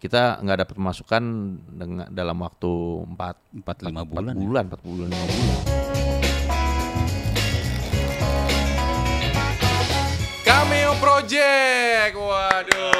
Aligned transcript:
kita 0.00 0.40
nggak 0.40 0.58
dapat 0.64 0.74
pemasukan 0.80 1.22
dengan 1.76 2.08
dalam 2.08 2.40
waktu 2.40 2.72
empat 3.04 3.36
Empat 3.52 3.76
lima 3.84 4.00
empat 4.00 4.08
bulan. 4.08 4.32
ya? 4.32 4.40
bulan, 4.40 4.64
empat 4.72 4.80
bulan, 4.80 5.06
lima 5.12 5.26
bulan. 5.28 5.58
Cameo 10.40 10.92
Project. 10.98 12.14
Waduh. 12.16 12.99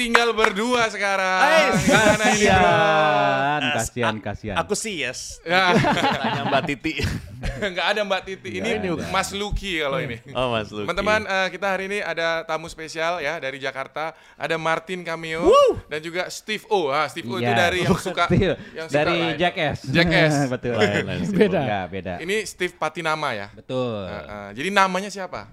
Tinggal 0.00 0.32
berdua 0.32 0.88
sekarang. 0.88 1.40
Ais. 1.44 1.84
Gimana 1.84 2.24
ini, 2.32 2.46
bro? 2.48 2.72
Kasihan, 2.72 3.60
kasihan, 3.76 4.16
kasihan. 4.24 4.56
Aku 4.56 4.72
sih 4.72 5.04
yes. 5.04 5.44
Ya, 5.44 5.76
Tanya 5.76 6.48
Mbak 6.48 6.62
Titi. 6.64 6.92
nggak 7.72 7.86
ada 7.92 8.00
Mbak 8.08 8.22
Titi. 8.24 8.50
Ini. 8.64 8.80
Mas 9.12 9.28
Lucky 9.36 9.76
kalau 9.76 10.00
ini. 10.00 10.16
Oh 10.32 10.56
Mas 10.56 10.72
Luki. 10.72 10.88
Teman-teman, 10.88 11.20
eh, 11.28 11.48
kita 11.52 11.66
hari 11.68 11.84
ini 11.92 11.98
ada 12.00 12.48
tamu 12.48 12.72
spesial 12.72 13.20
ya 13.20 13.36
dari 13.36 13.60
Jakarta. 13.60 14.16
Ada 14.40 14.56
Martin 14.56 15.04
Cameo 15.04 15.44
dan 15.92 16.00
juga 16.00 16.32
Steve 16.32 16.64
O. 16.72 16.88
Ah, 16.88 17.04
Steve 17.04 17.28
O 17.28 17.36
itu 17.36 17.44
Iya. 17.44 17.56
dari 17.68 17.84
yang 17.84 18.00
suka 18.00 18.24
Steve, 18.32 18.56
yang 18.72 18.88
suka 18.88 18.96
dari 18.96 19.16
lain. 19.20 19.36
Jackass. 19.36 19.78
Jackass. 19.84 20.32
Betul. 20.56 20.80
Lain, 20.80 21.04
lain. 21.04 21.20
Beda. 21.28 21.60
Enggak, 21.60 21.84
beda. 21.92 22.14
Ini 22.24 22.36
Steve 22.48 22.72
Patinama 22.72 23.36
ya. 23.36 23.52
Betul. 23.52 24.08
Eh, 24.08 24.24
eh, 24.24 24.48
jadi 24.56 24.68
namanya 24.72 25.12
siapa? 25.12 25.52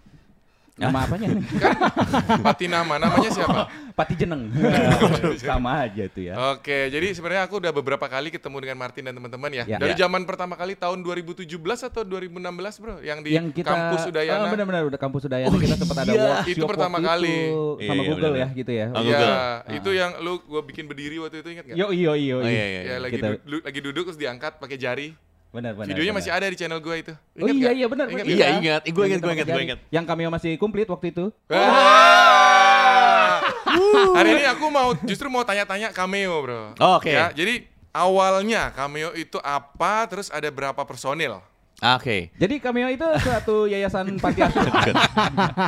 Nama 0.78 1.00
apanya? 1.04 1.28
Patinama. 2.40 2.96
Namanya 2.98 3.30
siapa? 3.30 3.66
Pati 3.92 4.14
Jeneng. 4.14 4.54
Sama 5.42 5.82
aja 5.82 6.06
tuh 6.06 6.22
ya. 6.22 6.38
Oke, 6.54 6.88
jadi 6.88 7.10
sebenarnya 7.12 7.50
aku 7.50 7.58
udah 7.58 7.74
beberapa 7.74 8.06
kali 8.06 8.30
ketemu 8.30 8.58
dengan 8.62 8.78
Martin 8.78 9.04
dan 9.04 9.14
teman-teman 9.14 9.50
ya. 9.52 9.66
Ya. 9.66 9.78
Dari 9.78 9.98
Ya. 9.98 10.06
zaman 10.06 10.22
pertama 10.24 10.54
kali 10.54 10.78
tahun 10.78 11.02
2017 11.02 11.50
atau 11.82 12.06
2016 12.06 12.38
bro, 12.78 13.02
yang 13.02 13.20
di 13.20 13.34
yang 13.34 13.50
kita 13.50 13.66
kampus 13.68 14.06
Udayana. 14.06 14.46
Oh, 14.46 14.54
benar-benar 14.54 14.86
udah 14.86 15.00
kampus 15.00 15.26
Udayana 15.26 15.50
kita 15.52 15.76
sempat 15.76 15.98
ada 15.98 16.12
iya. 16.12 16.22
workshop 16.38 16.54
Itu 16.54 16.66
pertama 16.70 16.98
kali. 17.00 17.26
itu 17.26 17.58
Iya, 17.78 17.88
sama 17.90 17.98
iya, 17.98 18.10
Google 18.14 18.32
benar. 18.32 18.44
ya 18.46 18.48
gitu 18.54 18.72
ya. 18.72 18.86
Oh, 18.88 19.02
Iya, 19.02 19.10
Google. 19.10 19.36
itu 19.74 19.90
yang 19.92 20.12
lu 20.22 20.34
gua 20.46 20.62
bikin 20.62 20.86
berdiri 20.86 21.16
waktu 21.18 21.42
itu 21.42 21.50
ingat 21.52 21.64
nggak? 21.66 21.78
Yo 21.78 21.88
yo 21.90 22.14
yo. 22.14 22.38
Oh 22.38 22.46
iya 22.46 22.66
iya. 22.68 22.82
Ya 22.86 22.96
lagi 23.02 23.18
Kita- 23.18 23.42
du- 23.42 23.66
lagi 23.66 23.80
duduk 23.82 24.04
terus 24.06 24.20
diangkat 24.20 24.62
pakai 24.62 24.78
jari. 24.78 25.10
Benar 25.48 25.74
benar. 25.74 25.88
Videonya 25.90 26.12
benar. 26.12 26.22
masih 26.22 26.32
ada 26.32 26.46
di 26.46 26.56
channel 26.56 26.80
gua 26.80 26.96
itu. 26.96 27.14
Oh 27.34 27.40
Ingat 27.40 27.48
iya 27.48 27.56
nggak? 27.58 27.74
iya 27.74 27.88
benar. 27.88 28.06
Ingat. 28.08 28.26
Iya, 28.26 28.46
ingat. 28.54 28.82
Gue 28.86 29.06
ingat, 29.08 29.20
gue 29.20 29.34
ingat, 29.34 29.48
gue 29.48 29.64
ingat. 29.64 29.80
Yang 29.90 30.06
cameo 30.06 30.30
masih 30.30 30.52
komplit 30.56 30.86
waktu 30.86 31.08
itu. 31.10 31.26
Wah. 31.48 33.40
Hari 34.14 34.30
ini 34.34 34.46
aku 34.46 34.66
mau 34.68 34.92
justru 35.10 35.28
mau 35.28 35.44
tanya-tanya 35.44 35.92
cameo, 35.92 36.36
Bro. 36.42 36.62
Oh, 36.78 36.98
oke. 36.98 37.08
Ya, 37.08 37.30
jadi 37.32 37.64
awalnya 37.92 38.70
cameo 38.72 39.14
itu 39.14 39.38
apa, 39.40 40.06
terus 40.06 40.28
ada 40.28 40.48
berapa 40.48 40.82
personil? 40.84 41.40
Oke. 41.78 42.34
Jadi 42.36 42.58
cameo 42.58 42.90
itu 42.90 43.06
suatu 43.22 43.70
yayasan 43.70 44.18
panti 44.24 44.42
asuhan. 44.42 44.98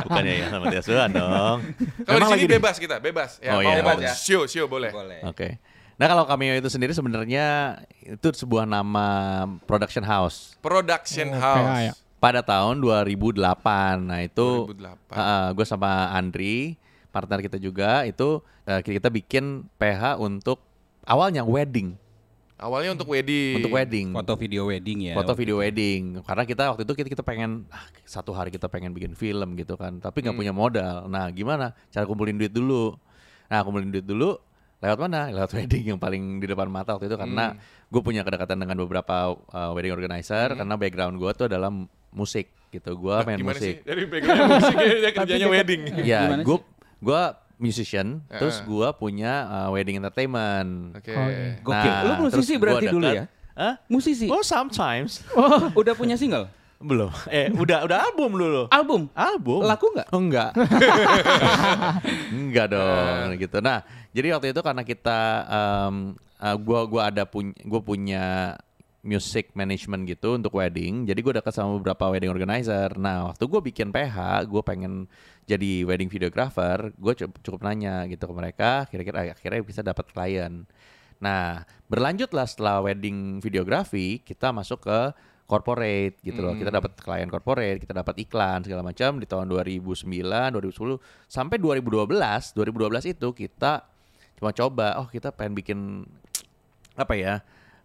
Bukan 0.04 0.22
ya 0.26 0.46
sama 0.50 0.64
dia 0.66 0.80
asuhan 0.82 1.08
dong. 1.08 1.58
Kalau 2.02 2.18
di 2.18 2.26
sini 2.34 2.46
bebas 2.50 2.76
kita, 2.76 2.98
bebas. 2.98 3.38
Ya, 3.38 3.54
Oh, 3.54 3.62
mau 3.62 3.70
iya, 3.70 3.78
bebas 3.78 3.96
ya. 4.02 4.10
Show, 4.12 4.42
show 4.50 4.66
boleh. 4.66 4.90
Boleh. 4.90 5.22
Oke. 5.22 5.62
Nah 6.00 6.08
kalau 6.08 6.24
cameo 6.24 6.56
itu 6.56 6.64
sendiri 6.66 6.96
sebenarnya 6.96 7.76
itu 8.00 8.24
sebuah 8.24 8.64
nama 8.64 9.06
production 9.68 10.00
house 10.00 10.56
Production 10.58 11.28
Oh, 11.28 11.36
House. 11.36 11.60
PH 11.60 11.76
ya. 11.84 11.92
pada 12.16 12.40
tahun 12.40 12.80
2008. 12.80 13.36
Nah 14.00 14.24
itu 14.24 14.64
2008. 14.64 15.52
gue 15.52 15.66
sama 15.68 16.08
Andri 16.10 16.80
partner 17.10 17.42
kita 17.42 17.60
juga 17.60 18.08
itu 18.08 18.40
eh, 18.64 18.80
kita 18.80 19.12
bikin 19.12 19.68
PH 19.76 20.16
untuk 20.16 20.64
awalnya 21.02 21.44
wedding 21.44 22.00
Awalnya 22.56 22.92
untuk 22.92 23.08
wedding. 23.08 23.56
untuk 23.56 23.72
wedding 23.72 24.06
Foto 24.12 24.36
video 24.36 24.68
wedding 24.68 24.98
ya. 25.02 25.14
foto 25.16 25.32
video 25.32 25.58
wedding 25.58 26.20
karena 26.20 26.44
kita 26.44 26.62
waktu 26.68 26.84
itu 26.84 26.92
kita, 26.94 27.08
kita 27.10 27.24
pengen 27.24 27.64
ah, 27.68 27.82
satu 28.04 28.30
hari 28.30 28.48
kita 28.48 28.68
pengen 28.68 28.92
bikin 28.92 29.12
film 29.12 29.56
gitu 29.56 29.74
kan 29.74 29.96
tapi 29.96 30.20
nggak 30.20 30.36
punya 30.36 30.52
modal 30.52 31.08
nah 31.08 31.28
gimana 31.28 31.72
cara 31.88 32.04
kumpulin 32.04 32.36
duit 32.36 32.52
dulu 32.52 32.94
nah 33.48 33.60
kumpulin 33.60 33.88
duit 33.88 34.04
dulu 34.04 34.36
lewat 34.80 34.98
mana 34.98 35.28
lewat 35.28 35.50
wedding 35.60 35.84
yang 35.94 36.00
paling 36.00 36.40
di 36.40 36.46
depan 36.48 36.68
mata 36.68 36.96
waktu 36.96 37.12
itu 37.12 37.16
karena 37.20 37.56
gue 37.86 38.00
punya 38.00 38.24
kedekatan 38.24 38.56
dengan 38.56 38.76
beberapa 38.80 39.36
uh, 39.36 39.70
wedding 39.76 39.92
organizer 39.92 40.56
karena 40.56 40.74
background 40.80 41.20
gue 41.20 41.30
tuh 41.36 41.46
adalah 41.52 41.68
musik 42.10 42.48
gitu 42.70 42.96
gue 42.96 43.16
main 43.26 43.38
Gimana 43.38 43.58
musik 43.58 43.62
sih? 43.62 43.74
Dari 43.84 44.02
background 44.08 44.40
musik 44.56 44.74
dia 44.78 45.10
kerjanya 45.12 45.48
wedding. 45.52 45.80
ya 46.00 46.20
Gimana 46.26 46.42
gue 46.42 46.58
gue 47.00 47.22
musician 47.60 48.24
terus 48.26 48.56
Heeh. 48.64 48.68
gue 48.72 48.88
punya 48.96 49.32
uh, 49.46 49.68
wedding 49.68 50.00
entertainment 50.00 50.96
Oke. 50.96 51.12
Oh, 51.12 51.28
iya. 51.28 51.60
Gokil. 51.60 51.92
Nah, 51.92 52.02
Lu 52.08 52.12
musisi 52.24 52.52
terus 52.56 52.62
berarti 52.64 52.86
dulu 52.88 53.04
ya? 53.04 53.24
Hah? 53.52 53.74
Musisi. 53.92 54.26
Oh 54.32 54.40
sometimes 54.40 55.20
Udah 55.80 55.92
punya 55.92 56.16
single? 56.16 56.48
belum 56.80 57.12
eh 57.28 57.52
udah 57.52 57.84
udah 57.84 57.98
album 58.08 58.40
dulu 58.40 58.64
Album? 58.72 59.12
album 59.12 59.60
Laku 59.68 59.92
nggak? 59.92 60.08
Oh, 60.16 60.16
enggak 60.16 60.56
enggak 62.32 62.66
dong 62.72 63.36
gitu 63.36 63.60
nah 63.60 63.84
jadi 64.10 64.34
waktu 64.34 64.50
itu 64.50 64.60
karena 64.60 64.82
kita 64.82 65.20
em, 65.46 65.94
eh, 66.42 66.56
gua 66.60 66.80
gua 66.86 67.02
ada 67.10 67.22
punya 67.26 67.54
gua 67.62 67.80
punya 67.82 68.24
music 69.00 69.56
management 69.56 70.04
gitu 70.04 70.36
untuk 70.36 70.52
wedding 70.60 71.08
jadi 71.08 71.16
gue 71.16 71.32
dekat 71.40 71.56
sama 71.56 71.80
beberapa 71.80 72.12
wedding 72.12 72.28
organizer. 72.28 72.92
Nah 73.00 73.32
waktu 73.32 73.44
gue 73.48 73.60
bikin 73.72 73.88
PH 73.88 74.44
gue 74.44 74.60
pengen 74.60 75.08
jadi 75.48 75.88
wedding 75.88 76.12
videographer 76.12 76.92
gue 76.92 77.12
cukup 77.16 77.64
nanya 77.64 78.04
gitu 78.12 78.28
ke 78.28 78.34
mereka 78.36 78.84
kira-kira 78.92 79.32
akhirnya 79.32 79.60
bisa 79.64 79.80
dapat 79.80 80.04
klien. 80.12 80.68
Nah 81.20 81.64
berlanjutlah 81.88 82.44
setelah 82.44 82.84
wedding 82.84 83.40
videografi 83.40 84.20
kita 84.20 84.52
masuk 84.52 84.84
ke 84.84 84.98
corporate 85.48 86.20
gitu 86.22 86.44
loh. 86.44 86.54
Kita 86.54 86.70
dapat 86.70 86.92
klien 87.00 87.26
corporate 87.32 87.80
kita 87.80 87.96
dapat 87.96 88.20
iklan 88.20 88.68
segala 88.68 88.84
macam. 88.84 89.16
Di 89.16 89.26
tahun 89.26 89.48
2009 89.48 89.96
2010 89.96 91.00
sampai 91.24 91.56
2012 91.56 92.52
2012 92.52 93.16
itu 93.16 93.28
kita 93.32 93.90
cuma 94.40 94.50
coba 94.50 94.96
oh 94.96 95.06
kita 95.06 95.30
pengen 95.30 95.52
bikin 95.52 95.78
apa 96.94 97.12
ya 97.12 97.34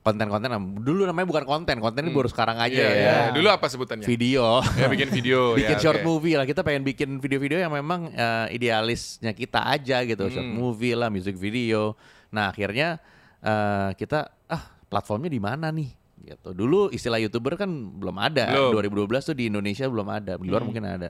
konten-konten 0.01 0.47
dulu 0.79 1.03
namanya 1.03 1.25
bukan 1.25 1.43
konten 1.43 1.75
konten 1.79 2.01
ini 2.01 2.13
baru 2.13 2.29
sekarang 2.29 2.55
aja 2.57 2.71
Iya, 2.71 2.85
ya 2.85 2.93
iya. 2.95 3.16
Dulu 3.31 3.47
apa 3.49 3.66
sebutannya? 3.66 4.05
video 4.05 4.61
Ya 4.77 4.85
bikin 4.85 5.09
video. 5.09 5.39
bikin 5.59 5.75
ya, 5.75 5.81
short 5.81 5.99
oke. 5.99 6.05
movie 6.05 6.33
lah 6.33 6.45
kita 6.45 6.61
pengen 6.61 6.81
bikin 6.81 7.17
video-video 7.17 7.57
yang 7.59 7.73
memang 7.73 8.07
eh, 8.07 8.47
idealisnya 8.51 9.33
kita 9.33 9.66
aja 9.66 10.01
gitu 10.01 10.29
short 10.29 10.45
Hmm. 10.45 10.55
movie 10.55 10.93
lah 10.93 11.09
music 11.09 11.33
video 11.35 11.97
nah 12.29 12.49
akhirnya 12.49 13.01
eh, 13.41 13.89
kita 13.93 14.29
ah 14.45 14.63
platformnya 14.85 15.27
di 15.27 15.41
mana 15.41 15.67
nih 15.69 15.89
gitu 16.23 16.53
dulu 16.53 16.89
istilah 16.89 17.17
youtuber 17.17 17.53
kan 17.55 17.67
belum 17.67 18.16
ada 18.16 18.45
Belum. 18.47 18.77
2012 18.77 19.09
tuh 19.23 19.35
di 19.35 19.45
Indonesia 19.45 19.85
belum 19.85 20.05
ada 20.07 20.37
di 20.37 20.45
luar 20.45 20.61
Hmm. 20.61 20.69
mungkin 20.69 20.85
ada 20.85 21.09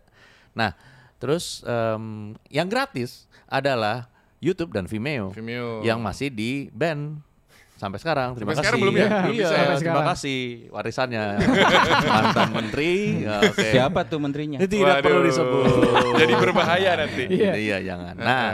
nah 0.51 0.71
terus 1.15 1.59
em, 1.61 2.31
yang 2.47 2.65
gratis 2.65 3.27
adalah 3.45 4.07
YouTube 4.45 4.69
dan 4.69 4.85
Vimeo 4.85 5.33
Vimeo. 5.33 5.81
yang 5.81 5.97
masih 5.97 6.29
di 6.29 6.69
ban 6.69 7.17
sampai 7.75 7.97
sekarang 7.97 8.31
terima 8.31 8.53
Sampai 8.53 8.55
kasih 8.55 8.69
sekarang 8.69 8.79
belum 8.79 8.95
ya? 8.95 9.07
Belum 9.09 9.25
iya, 9.27 9.33
bisa 9.35 9.43
ya? 9.43 9.57
Sampai 9.57 9.75
terima 9.75 9.81
sekarang. 9.81 10.07
kasih 10.13 10.39
warisannya 10.69 11.23
mantan 12.07 12.49
menteri 12.53 12.91
ya, 13.19 13.35
oke 13.43 13.67
Siapa 13.67 13.99
tuh 14.05 14.19
menterinya? 14.19 14.57
tidak 14.61 14.95
perlu 15.01 15.19
Waduh. 15.19 15.27
disebut. 15.27 15.65
Jadi 16.21 16.33
berbahaya 16.35 16.91
nanti. 16.95 17.23
Iya. 17.27 17.51
Iya, 17.55 17.77
jangan. 17.83 18.15
Nah, 18.15 18.45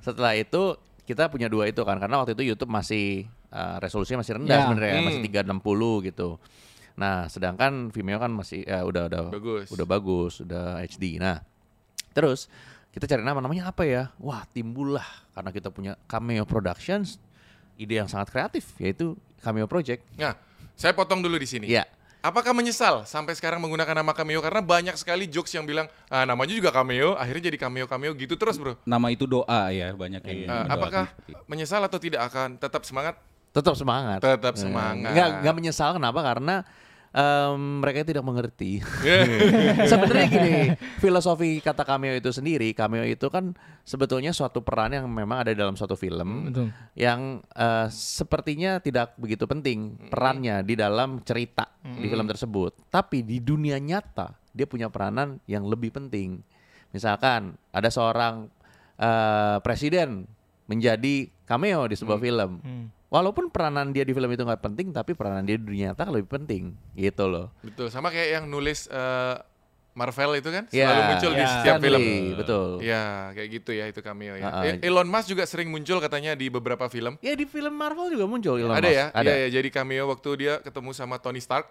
setelah 0.00 0.32
itu 0.34 0.74
kita 1.04 1.28
punya 1.28 1.46
dua 1.46 1.68
itu 1.68 1.80
kan 1.80 2.00
karena 2.00 2.16
waktu 2.16 2.32
itu 2.32 2.42
YouTube 2.46 2.72
masih 2.72 3.28
uh, 3.52 3.76
resolusinya 3.78 4.24
masih 4.24 4.40
rendah 4.40 4.56
Ya. 4.56 4.62
sebenarnya, 4.64 4.92
Hmm. 4.96 5.06
masih 5.06 5.20
360 5.22 5.62
gitu. 6.02 6.28
Nah, 6.94 7.26
sedangkan 7.26 7.72
Vimeo 7.90 8.16
kan 8.16 8.30
masih 8.30 8.62
ya, 8.62 8.82
udah 8.82 9.06
udah 9.06 9.22
Bagus. 9.30 9.66
udah 9.68 9.86
bagus, 9.86 10.32
udah 10.40 10.80
HD. 10.80 11.18
Nah, 11.18 11.42
terus 12.10 12.50
kita 12.94 13.10
cari 13.10 13.26
nama 13.26 13.42
namanya 13.42 13.74
apa 13.74 13.82
ya? 13.82 14.14
Wah, 14.22 14.46
timbullah 14.46 15.04
karena 15.34 15.50
kita 15.50 15.68
punya 15.68 15.98
Cameo 16.06 16.46
Productions 16.46 17.18
ide 17.74 17.98
yang 17.98 18.06
sangat 18.06 18.30
kreatif 18.30 18.70
yaitu 18.78 19.18
Cameo 19.42 19.66
Project. 19.66 20.06
Nah, 20.14 20.38
saya 20.78 20.94
potong 20.94 21.18
dulu 21.18 21.34
di 21.34 21.48
sini. 21.50 21.66
Iya. 21.66 21.84
Apakah 22.24 22.56
menyesal 22.56 23.04
sampai 23.04 23.36
sekarang 23.36 23.60
menggunakan 23.60 24.00
nama 24.00 24.16
cameo 24.16 24.40
karena 24.40 24.64
banyak 24.64 24.96
sekali 24.96 25.28
jokes 25.28 25.52
yang 25.52 25.68
bilang 25.68 25.84
ah, 26.08 26.24
namanya 26.24 26.56
juga 26.56 26.72
cameo, 26.72 27.12
akhirnya 27.20 27.52
jadi 27.52 27.58
cameo 27.60 27.84
cameo 27.84 28.16
gitu 28.16 28.32
terus 28.40 28.56
bro. 28.56 28.80
Nama 28.88 29.06
itu 29.12 29.28
doa 29.28 29.68
ya 29.68 29.92
banyak 29.92 30.24
yang 30.24 30.38
mendoakan 30.48 30.72
apakah 30.72 31.04
seperti 31.12 31.30
itu. 31.36 31.42
menyesal 31.44 31.80
atau 31.84 31.98
tidak 32.00 32.22
akan 32.32 32.56
tetap 32.56 32.80
semangat? 32.88 33.20
Tetap 33.52 33.76
semangat. 33.76 34.18
Tetap 34.24 34.54
Eh, 34.56 34.60
semangat. 34.64 35.12
Nggak, 35.12 35.28
nggak 35.44 35.54
menyesal 35.60 35.90
kenapa? 36.00 36.20
Karena 36.24 36.54
em, 37.14 37.78
mereka 37.78 38.02
tidak 38.02 38.26
mengerti. 38.26 38.82
Iya. 39.06 39.22
Sebenarnya 39.90 40.26
gini, 40.26 40.54
filosofi 40.98 41.62
kata 41.62 41.86
cameo 41.86 42.18
itu 42.18 42.34
sendiri, 42.34 42.74
cameo 42.74 43.06
itu 43.06 43.30
kan 43.30 43.54
sebetulnya 43.86 44.34
suatu 44.34 44.66
peran 44.66 44.90
yang 44.90 45.06
memang 45.06 45.46
ada 45.46 45.54
dalam 45.54 45.78
suatu 45.78 45.94
film 45.94 46.50
Betul. 46.50 46.68
yang 46.98 47.38
eh, 47.54 47.86
sepertinya 47.94 48.82
tidak 48.82 49.14
begitu 49.14 49.46
penting 49.46 50.10
perannya 50.10 50.66
di 50.66 50.74
dalam 50.74 51.22
cerita 51.22 51.70
di 51.84 52.10
film 52.10 52.26
tersebut. 52.26 52.90
Tapi 52.90 53.22
di 53.22 53.38
dunia 53.38 53.78
nyata 53.78 54.34
dia 54.50 54.66
punya 54.66 54.90
peranan 54.90 55.38
yang 55.46 55.64
lebih 55.70 55.94
penting. 55.94 56.42
Misalkan 56.90 57.54
ada 57.70 57.88
seorang 57.88 58.50
eh, 58.98 59.56
presiden 59.62 60.26
menjadi 60.64 61.28
cameo 61.44 61.84
di 61.86 61.94
sebuah 61.94 62.18
film. 62.18 62.50
Hmm. 62.64 62.86
Walaupun 63.14 63.46
peranan 63.46 63.94
dia 63.94 64.02
di 64.02 64.10
film 64.10 64.26
itu 64.28 64.42
nggak 64.42 64.58
penting, 64.60 64.90
tapi 64.90 65.14
peranan 65.14 65.46
dia 65.46 65.54
di 65.54 65.62
dunia 65.62 65.94
nyata 65.94 66.10
lebih 66.10 66.26
penting, 66.26 66.74
gitu 66.92 67.30
loh. 67.30 67.54
Betul, 67.62 67.86
sama 67.86 68.10
kayak 68.10 68.28
yang 68.34 68.44
nulis 68.44 68.90
eh, 68.90 69.38
Marvel 69.94 70.34
itu 70.34 70.50
kan 70.50 70.66
Ya, 70.68 70.90
selalu 70.90 71.02
muncul 71.06 71.30
di 71.30 71.38
ya. 71.38 71.46
setiap 71.48 71.74
Stanley, 71.78 71.86
film. 71.86 72.06
betul. 72.34 72.68
Ya, 72.82 73.02
kayak 73.30 73.48
gitu 73.54 73.70
ya 73.70 73.84
itu 73.86 74.00
cameo 74.02 74.34
ya. 74.34 74.50
Ah. 74.50 74.66
E- 74.66 74.82
Elon 74.82 75.06
Musk 75.06 75.30
juga 75.30 75.46
sering 75.46 75.70
muncul 75.70 76.02
katanya 76.02 76.34
di 76.34 76.50
beberapa 76.50 76.90
film. 76.90 77.14
Ya 77.22 77.32
di 77.32 77.46
film 77.46 77.70
Marvel 77.70 78.10
juga 78.10 78.26
muncul 78.26 78.58
Elon 78.58 78.74
ada 78.74 78.82
Musk. 78.82 78.90
ya? 78.92 79.06
Ada. 79.14 79.22
Iya, 79.22 79.34
ya, 79.38 79.48
jadi 79.54 79.68
cameo 79.70 80.10
waktu 80.10 80.30
dia 80.34 80.54
ketemu 80.58 80.90
sama 80.90 81.14
Tony 81.16 81.38
Stark 81.38 81.70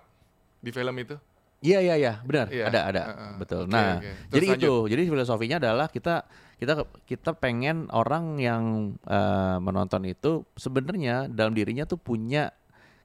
di 0.58 0.72
film 0.72 0.96
itu. 0.96 1.20
Iya 1.64 1.80
iya 1.80 1.96
iya, 1.96 2.14
benar. 2.28 2.52
Iya. 2.52 2.68
Ada 2.68 2.80
ada. 2.92 3.04
Heeh. 3.08 3.32
Betul. 3.40 3.62
Oke, 3.66 3.72
nah. 3.72 4.04
Terus 4.04 4.34
jadi 4.36 4.46
lanjut. 4.52 4.60
itu. 4.60 4.74
Jadi 4.92 5.02
filosofinya 5.08 5.58
adalah 5.64 5.88
kita 5.88 6.16
kita 6.60 6.74
kita 7.08 7.32
pengen 7.40 7.88
orang 7.96 8.36
yang 8.36 8.94
eh, 9.08 9.58
menonton 9.64 10.04
itu 10.04 10.44
sebenarnya 10.60 11.32
dalam 11.32 11.56
dirinya 11.56 11.88
tuh 11.88 11.96
punya 11.96 12.52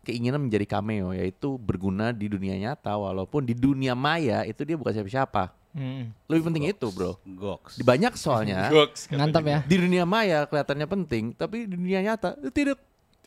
keinginan 0.02 0.48
menjadi 0.48 0.78
cameo 0.78 1.14
yaitu 1.14 1.60
berguna 1.60 2.10
di 2.10 2.26
dunia 2.32 2.56
nyata 2.56 2.96
walaupun 2.96 3.44
di 3.44 3.52
dunia 3.52 3.92
maya 3.94 4.42
itu 4.42 4.66
dia 4.66 4.74
bukan 4.74 4.90
siapa-siapa. 4.90 5.54
Hmm. 5.76 6.10
Lebih 6.26 6.42
penting 6.48 6.64
itu, 6.72 6.86
Bro. 6.90 7.20
Goks. 7.22 7.78
Di 7.78 7.84
banyak 7.84 8.16
soalnya 8.18 8.72
Goks. 8.72 9.12
Mantap 9.14 9.44
ya. 9.46 9.58
di 9.62 9.76
dunia 9.78 10.02
maya 10.08 10.48
kelihatannya 10.48 10.88
penting, 10.88 11.24
tapi 11.36 11.68
di 11.68 11.76
dunia 11.78 12.02
nyata 12.02 12.34
itu 12.40 12.50
tidak 12.50 12.78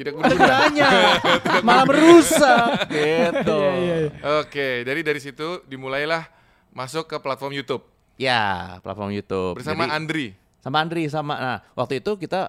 Tidak 0.02 0.14
berguna. 0.14 0.56
Malah 1.68 1.86
merusak 1.86 2.90
gitu. 2.90 3.58
Iya, 3.62 3.98
Oke, 4.40 4.82
dari 4.82 5.02
dari 5.02 5.18
situ 5.18 5.62
dimulailah 5.64 6.26
masuk 6.72 7.06
ke 7.06 7.18
platform 7.18 7.54
YouTube 7.54 7.84
Ya, 8.16 8.78
platform 8.80 9.12
YouTube. 9.12 9.58
bersama 9.58 9.86
Jadi- 9.86 9.94
Andri. 9.94 10.28
sama 10.58 10.78
Andri 10.78 11.04
sama 11.06 11.34
nah 11.36 11.58
waktu 11.74 11.98
itu 11.98 12.14
kita 12.16 12.46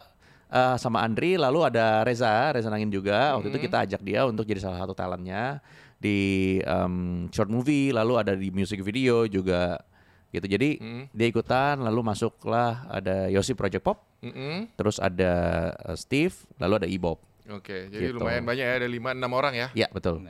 eh, 0.46 0.76
sama 0.76 1.00
Andri 1.00 1.34
lalu 1.34 1.64
ada 1.64 2.00
Reza 2.02 2.52
Reza 2.52 2.68
Nangin 2.68 2.88
juga 2.88 3.32
waktu 3.32 3.48
itu 3.48 3.58
kita 3.62 3.76
ajak 3.82 4.00
dia 4.00 4.24
untuk 4.24 4.44
jadi 4.44 4.60
salah 4.60 4.76
satu 4.78 4.92
talentnya 4.92 5.64
di 5.96 6.18
em, 6.60 6.94
short 7.28 7.48
movie 7.48 7.88
lalu 7.88 8.12
ada 8.14 8.34
di 8.34 8.50
music 8.50 8.80
video 8.80 9.24
juga 9.24 9.80
gitu 10.28 10.44
jadi 10.44 10.76
Hmm. 10.76 11.04
dia 11.08 11.24
ikutan 11.26 11.80
lalu 11.80 12.04
masuklah 12.04 12.84
ada 12.86 13.28
Yosi 13.28 13.52
Project 13.52 13.80
Pop 13.80 14.04
Mm-mm. 14.20 14.68
terus 14.74 14.96
ada 14.96 15.32
eh, 15.72 15.96
Steve 15.96 16.36
lalu 16.56 16.84
ada 16.84 16.86
Ibob 16.86 17.16
Oke, 17.48 17.90
jadi 17.90 18.04
Gitu. 18.08 18.16
lumayan 18.16 18.42
banyak 18.42 18.62
ya, 18.62 18.74
ada 18.76 18.86
5 18.86 19.10
6 19.12 19.32
orang 19.32 19.54
ya. 19.56 19.68
ya 19.74 19.88
betul 19.90 20.22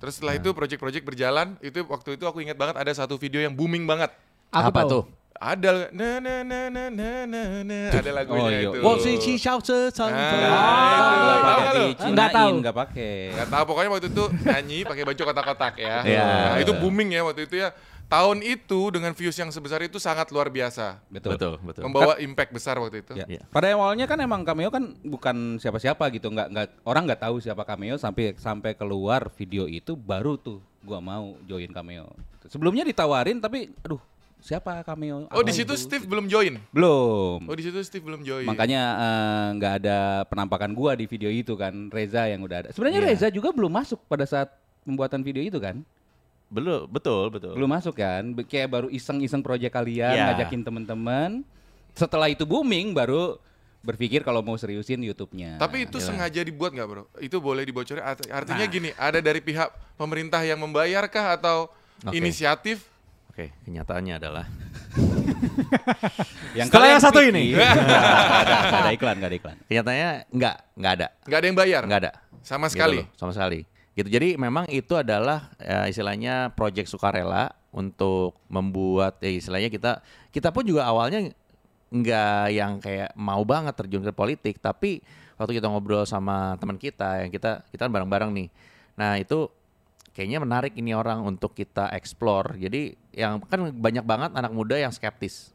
Terus 0.00 0.16
setelah 0.16 0.34
itu 0.34 0.48
project-project 0.50 1.04
berjalan, 1.04 1.56
itu 1.60 1.80
waktu 1.84 2.16
itu 2.16 2.24
aku 2.24 2.40
ingat 2.40 2.56
banget 2.56 2.76
ada 2.76 2.92
satu 2.92 3.16
video 3.16 3.40
yang 3.40 3.52
booming 3.52 3.84
banget. 3.84 4.12
Apa 4.48 4.84
tahu. 4.84 4.90
tuh 4.90 5.04
Ada 5.34 5.90
na 5.90 6.22
na 6.22 6.34
na 6.46 6.60
na 6.70 6.84
na 6.88 7.10
na 7.26 7.42
na 7.66 7.78
ada 7.90 8.10
lagunya 8.14 8.38
Oh, 8.38 8.48
iya. 8.48 8.70
itu. 8.70 8.78
Wow, 8.80 8.96
si 8.96 9.18
si 9.18 9.32
shout 9.34 9.66
Ah, 9.66 9.90
Nggak 9.90 10.30
itu. 10.30 10.38
pakai 10.70 10.94
Tahu 11.42 11.58
nggak 11.58 11.74
lu? 11.74 11.84
dicinain, 11.90 12.12
Nggak 12.14 12.28
tahu. 12.30 12.48
nggak 12.54 12.76
pakai. 12.78 13.14
Gak 13.34 13.48
tahu 13.50 13.62
pokoknya 13.66 13.90
waktu 13.90 14.08
itu 14.08 14.24
nyanyi 14.46 14.78
pakai 14.86 15.02
baju 15.02 15.22
kotak-kotak 15.26 15.74
ya. 15.74 15.96
Iya. 16.06 16.22
Nah, 16.22 16.56
itu 16.62 16.72
booming 16.78 17.08
ya 17.10 17.20
waktu 17.26 17.42
itu 17.44 17.56
ya. 17.58 17.68
Tahun 18.08 18.38
itu 18.44 18.80
dengan 18.94 19.10
views 19.16 19.34
yang 19.34 19.50
sebesar 19.50 19.80
itu 19.82 19.98
sangat 19.98 20.30
luar 20.30 20.52
biasa. 20.52 21.02
Betul. 21.10 21.34
betul 21.34 21.54
betul 21.64 21.82
Membawa 21.88 22.14
impact 22.20 22.50
besar 22.54 22.76
waktu 22.78 23.02
itu. 23.02 23.12
Ya. 23.16 23.26
Iya. 23.26 23.42
Pada 23.48 23.72
awalnya 23.74 24.06
kan 24.06 24.20
emang 24.20 24.44
cameo 24.46 24.70
kan 24.70 24.94
bukan 25.02 25.58
siapa-siapa 25.58 26.12
gitu, 26.14 26.30
nggak 26.30 26.48
nggak 26.52 26.68
orang 26.84 27.02
nggak 27.10 27.22
tahu 27.24 27.40
siapa 27.42 27.64
cameo 27.66 27.96
sampai 27.98 28.36
sampai 28.38 28.76
keluar 28.76 29.32
video 29.34 29.66
itu 29.66 29.96
baru 29.98 30.36
tuh 30.38 30.62
gua 30.84 31.00
mau 31.00 31.34
join 31.48 31.72
cameo. 31.72 32.12
Sebelumnya 32.46 32.84
ditawarin 32.84 33.40
tapi 33.40 33.72
aduh 33.80 33.98
siapa 34.44 34.84
cameo? 34.84 35.24
Oh, 35.32 35.40
di 35.40 35.56
situ 35.56 35.72
itu? 35.72 35.80
Steve 35.88 36.04
belum 36.04 36.28
join. 36.28 36.60
belum. 36.68 37.48
Oh, 37.48 37.56
di 37.56 37.64
situ 37.64 37.80
Steve 37.80 38.04
belum 38.04 38.20
join. 38.20 38.44
Makanya 38.44 38.82
eh, 39.00 39.46
nggak 39.56 39.72
ada 39.80 39.98
penampakan 40.28 40.76
gua 40.76 40.92
di 40.92 41.08
video 41.08 41.32
itu 41.32 41.56
kan 41.56 41.88
Reza 41.88 42.28
yang 42.28 42.44
udah 42.44 42.62
ada. 42.62 42.68
Sebenarnya 42.70 43.00
Iya. 43.00 43.08
Reza 43.16 43.28
juga 43.32 43.48
belum 43.56 43.72
masuk 43.72 44.04
pada 44.04 44.28
saat 44.28 44.52
pembuatan 44.84 45.24
video 45.24 45.40
itu 45.40 45.56
kan? 45.56 45.80
Belum 46.54 46.86
betul 46.86 47.24
betul 47.28 47.52
Belum 47.52 47.66
masuk 47.66 47.94
kan? 47.94 48.22
Kayak 48.44 48.68
baru 48.70 48.88
iseng-iseng 48.88 49.42
proyek 49.42 49.68
kalian, 49.68 50.14
Iya. 50.14 50.24
ngajakin 50.30 50.62
teman-teman. 50.62 51.42
Setelah 51.92 52.26
itu 52.26 52.42
booming 52.42 52.90
baru 52.90 53.42
berpikir 53.80 54.22
kalau 54.22 54.40
mau 54.40 54.54
seriusin 54.54 55.02
YouTube-nya. 55.02 55.58
Tapi 55.58 55.84
itu 55.84 55.98
Iya. 55.98 56.06
sengaja 56.06 56.40
dibuat 56.40 56.72
nggak 56.72 56.86
bro? 56.86 57.04
Itu 57.18 57.38
boleh 57.38 57.62
dibocorin? 57.62 58.00
Art- 58.00 58.24
Nah. 58.24 58.38
Artinya 58.38 58.64
gini, 58.64 58.94
ada 58.96 59.18
dari 59.18 59.38
pihak 59.38 59.68
pemerintah 59.94 60.40
yang 60.40 60.56
membayarkah 60.56 61.34
atau 61.34 61.68
Oke. 62.00 62.14
inisiatif? 62.14 62.94
oke 63.26 63.50
kenyataannya 63.64 64.14
adalah 64.14 64.46
yang 66.54 66.70
Setelah 66.70 66.86
yang 66.88 67.02
satu 67.02 67.18
ini. 67.18 67.50
Nggak 67.54 67.66
ada, 67.66 68.56
nggak 68.62 68.80
ada 68.80 68.92
iklan, 68.92 69.14
nggak 69.16 69.26
ada 69.26 69.36
iklan. 69.36 69.56
kenyataannya 69.64 70.10
nggak 70.30 70.56
nggak 70.72 70.92
ada 70.92 71.06
Nggak 71.26 71.38
ada 71.38 71.46
yang 71.46 71.58
bayar? 71.58 71.82
nggak 71.82 72.00
ada 72.00 72.12
Sama 72.40 72.66
Gitu 72.68 72.74
sekali? 72.76 72.98
loh, 73.00 73.06
sama 73.16 73.32
sekali. 73.32 73.60
Gitu. 73.94 74.10
Jadi 74.10 74.34
memang 74.34 74.66
itu 74.70 74.94
adalah 74.98 75.54
ya, 75.58 75.86
istilahnya 75.86 76.50
project 76.52 76.90
sukarela 76.90 77.54
untuk 77.70 78.38
membuat 78.50 79.22
ya 79.22 79.30
istilahnya 79.30 79.70
kita 79.70 80.02
kita 80.34 80.50
pun 80.50 80.66
juga 80.66 80.86
awalnya 80.86 81.30
nggak 81.94 82.44
yang 82.50 82.82
kayak 82.82 83.14
mau 83.14 83.42
banget 83.46 83.74
terjun 83.78 84.02
ke 84.02 84.10
politik, 84.10 84.58
tapi 84.58 84.98
waktu 85.38 85.62
kita 85.62 85.70
ngobrol 85.70 86.02
sama 86.02 86.58
teman 86.58 86.74
kita 86.74 87.22
yang 87.22 87.30
kita 87.30 87.62
kita 87.70 87.86
bareng-bareng 87.86 88.34
nih. 88.34 88.48
Nah, 88.98 89.18
itu 89.18 89.46
kayaknya 90.10 90.42
menarik 90.42 90.74
ini 90.74 90.90
orang 90.90 91.22
untuk 91.22 91.54
kita 91.54 91.90
explore. 91.94 92.58
Jadi 92.58 92.98
yang 93.14 93.38
kan 93.46 93.70
banyak 93.70 94.02
banget 94.02 94.30
anak 94.34 94.50
muda 94.50 94.74
yang 94.74 94.90
skeptis 94.90 95.54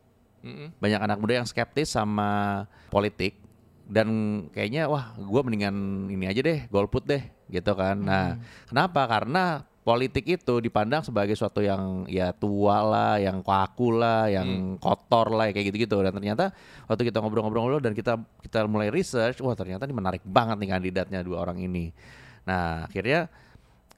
banyak 0.79 0.99
anak 0.99 1.17
muda 1.19 1.43
yang 1.43 1.47
skeptis 1.47 1.91
sama 1.91 2.63
politik 2.87 3.35
dan 3.89 4.07
kayaknya 4.53 4.87
wah 4.87 5.11
gue 5.17 5.41
mendingan 5.43 6.07
ini 6.07 6.25
aja 6.29 6.39
deh 6.39 6.69
golput 6.71 7.03
deh 7.03 7.23
gitu 7.49 7.73
kan. 7.73 7.97
Nah 7.99 8.37
kenapa? 8.69 9.09
Karena 9.09 9.65
politik 9.81 10.29
itu 10.29 10.61
dipandang 10.61 11.01
sebagai 11.01 11.33
suatu 11.33 11.65
yang 11.65 12.05
ya 12.05 12.29
tua 12.29 12.85
lah 12.85 13.15
yang 13.17 13.41
kaku 13.41 13.97
lah 13.97 14.29
yang 14.29 14.77
kotor 14.77 15.33
lah 15.33 15.49
kayak 15.49 15.73
gitu-gitu. 15.73 15.97
Dan 16.05 16.13
ternyata 16.13 16.53
waktu 16.85 17.09
kita 17.09 17.17
ngobrol-ngobrol 17.17 17.81
dan 17.81 17.97
kita 17.97 18.21
kita 18.45 18.69
mulai 18.69 18.93
research 18.93 19.41
wah 19.41 19.57
ternyata 19.57 19.89
ini 19.89 19.95
menarik 19.97 20.21
banget 20.21 20.61
nih 20.61 20.69
kandidatnya 20.69 21.19
dua 21.25 21.41
orang 21.41 21.57
ini. 21.57 21.89
Nah 22.45 22.85
akhirnya 22.85 23.27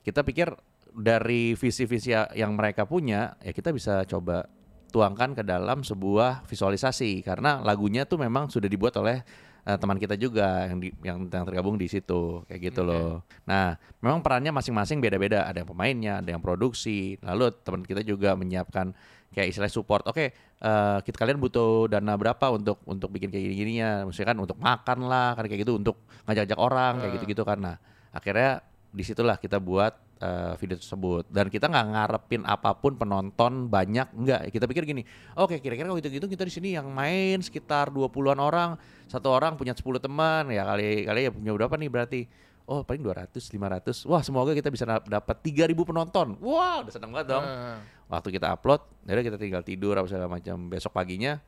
kita 0.01 0.24
pikir 0.24 0.56
dari 0.92 1.56
visi-visi 1.56 2.12
ya- 2.12 2.31
yang 2.36 2.56
mereka 2.56 2.88
punya 2.88 3.36
ya 3.44 3.51
kita 3.51 3.71
bisa 3.75 4.07
coba 4.07 4.48
tuangkan 4.92 5.36
ke 5.36 5.44
dalam 5.44 5.83
sebuah 5.83 6.48
visualisasi. 6.48 7.19
Karena 7.24 7.59
lagunya 7.59 8.07
tuh 8.07 8.19
memang 8.19 8.48
sudah 8.48 8.68
dibuat 8.71 8.95
oleh 9.00 9.24
eh, 9.65 9.77
teman 9.77 9.97
kita 9.97 10.15
juga 10.17 10.65
yang 10.69 10.79
di, 10.81 10.89
yang, 11.01 11.17
yang 11.29 11.43
tergabung 11.45 11.75
di 11.77 11.87
situ 11.89 12.45
kayak 12.49 12.71
gitu 12.71 12.81
loh. 12.85 13.21
Nah, 13.45 13.77
memang 14.01 14.21
perannya 14.21 14.51
masing-masing 14.53 15.01
beda-beda. 15.01 15.45
Ada 15.45 15.63
yang 15.63 15.69
pemainnya, 15.69 16.13
ada 16.21 16.29
yang 16.29 16.41
produksi. 16.41 17.17
Lalu 17.21 17.53
teman 17.61 17.81
kita 17.85 18.01
juga 18.01 18.33
menyiapkan 18.33 18.93
kayak 19.31 19.47
istilah 19.53 19.71
support. 19.71 20.03
Oke, 20.09 20.35
eh, 20.35 20.97
kita 21.05 21.17
kalian 21.17 21.39
butuh 21.39 21.87
dana 21.87 22.13
berapa 22.19 22.45
untuk 22.51 22.83
untuk 22.85 23.09
bikin 23.13 23.31
kayak 23.31 23.43
gini-gininya? 23.47 24.05
Maksudnya 24.09 24.29
kan 24.35 24.37
untuk 24.41 24.57
makan 24.59 24.99
lah, 25.07 25.33
kan 25.39 25.47
kayak 25.47 25.63
gitu 25.63 25.79
untuk 25.79 26.03
ngajak-ngajak 26.27 26.59
orang 26.59 26.93
kayak 27.00 27.12
gitu-gitu. 27.21 27.41
Nah, 27.57 27.75
akhirnya 28.12 28.62
di 28.91 29.03
situlah 29.07 29.39
kita 29.39 29.57
buat 29.57 30.11
eh, 30.21 30.53
video 30.61 30.77
tersebut. 30.77 31.25
Dan 31.27 31.49
kita 31.49 31.65
nggak 31.65 31.87
ngarepin 31.91 32.45
apa 32.45 32.77
pun 32.77 32.95
penonton 32.95 33.67
banyak 33.67 34.07
nggak. 34.13 34.53
Kita 34.53 34.69
pikir 34.69 34.85
gini 34.85 35.01
oke 35.33 35.57
kira-kira 35.57 35.89
kalau 35.89 35.97
gitu-gitu 35.97 36.29
kita 36.29 36.45
di 36.45 36.53
sini 36.53 36.69
yang 36.77 36.87
main 36.93 37.41
sekitar 37.41 37.89
20-an 37.89 38.39
orang 38.39 38.77
satu 39.09 39.33
orang 39.33 39.57
punya 39.57 39.73
10 39.73 39.83
teman 39.99 40.47
ya 40.53 40.63
kali 40.63 41.03
kali 41.03 41.19
ya 41.27 41.31
punya 41.33 41.51
berapa 41.57 41.73
nih 41.75 41.89
berarti? 41.89 42.21
Oh 42.69 42.85
paling 42.85 43.01
200 43.03 43.35
500 43.35 44.05
wah 44.07 44.21
semoga 44.21 44.53
kita 44.55 44.69
bisa 44.71 44.85
dap- 44.87 45.09
dapat 45.09 45.35
3000 45.43 45.73
penonton. 45.83 46.37
Wah 46.39 46.85
udah 46.85 46.93
seneng 46.93 47.11
banget 47.11 47.33
dong. 47.35 47.43
Ah. 47.43 47.81
waktu 48.11 48.27
kita 48.35 48.51
upload 48.51 48.83
ya 49.07 49.23
kita 49.23 49.39
tinggal 49.39 49.65
tidur 49.65 49.97
apa 49.97 50.07
segala 50.07 50.29
macam. 50.29 50.69
Besok 50.69 50.93
paginya 50.93 51.41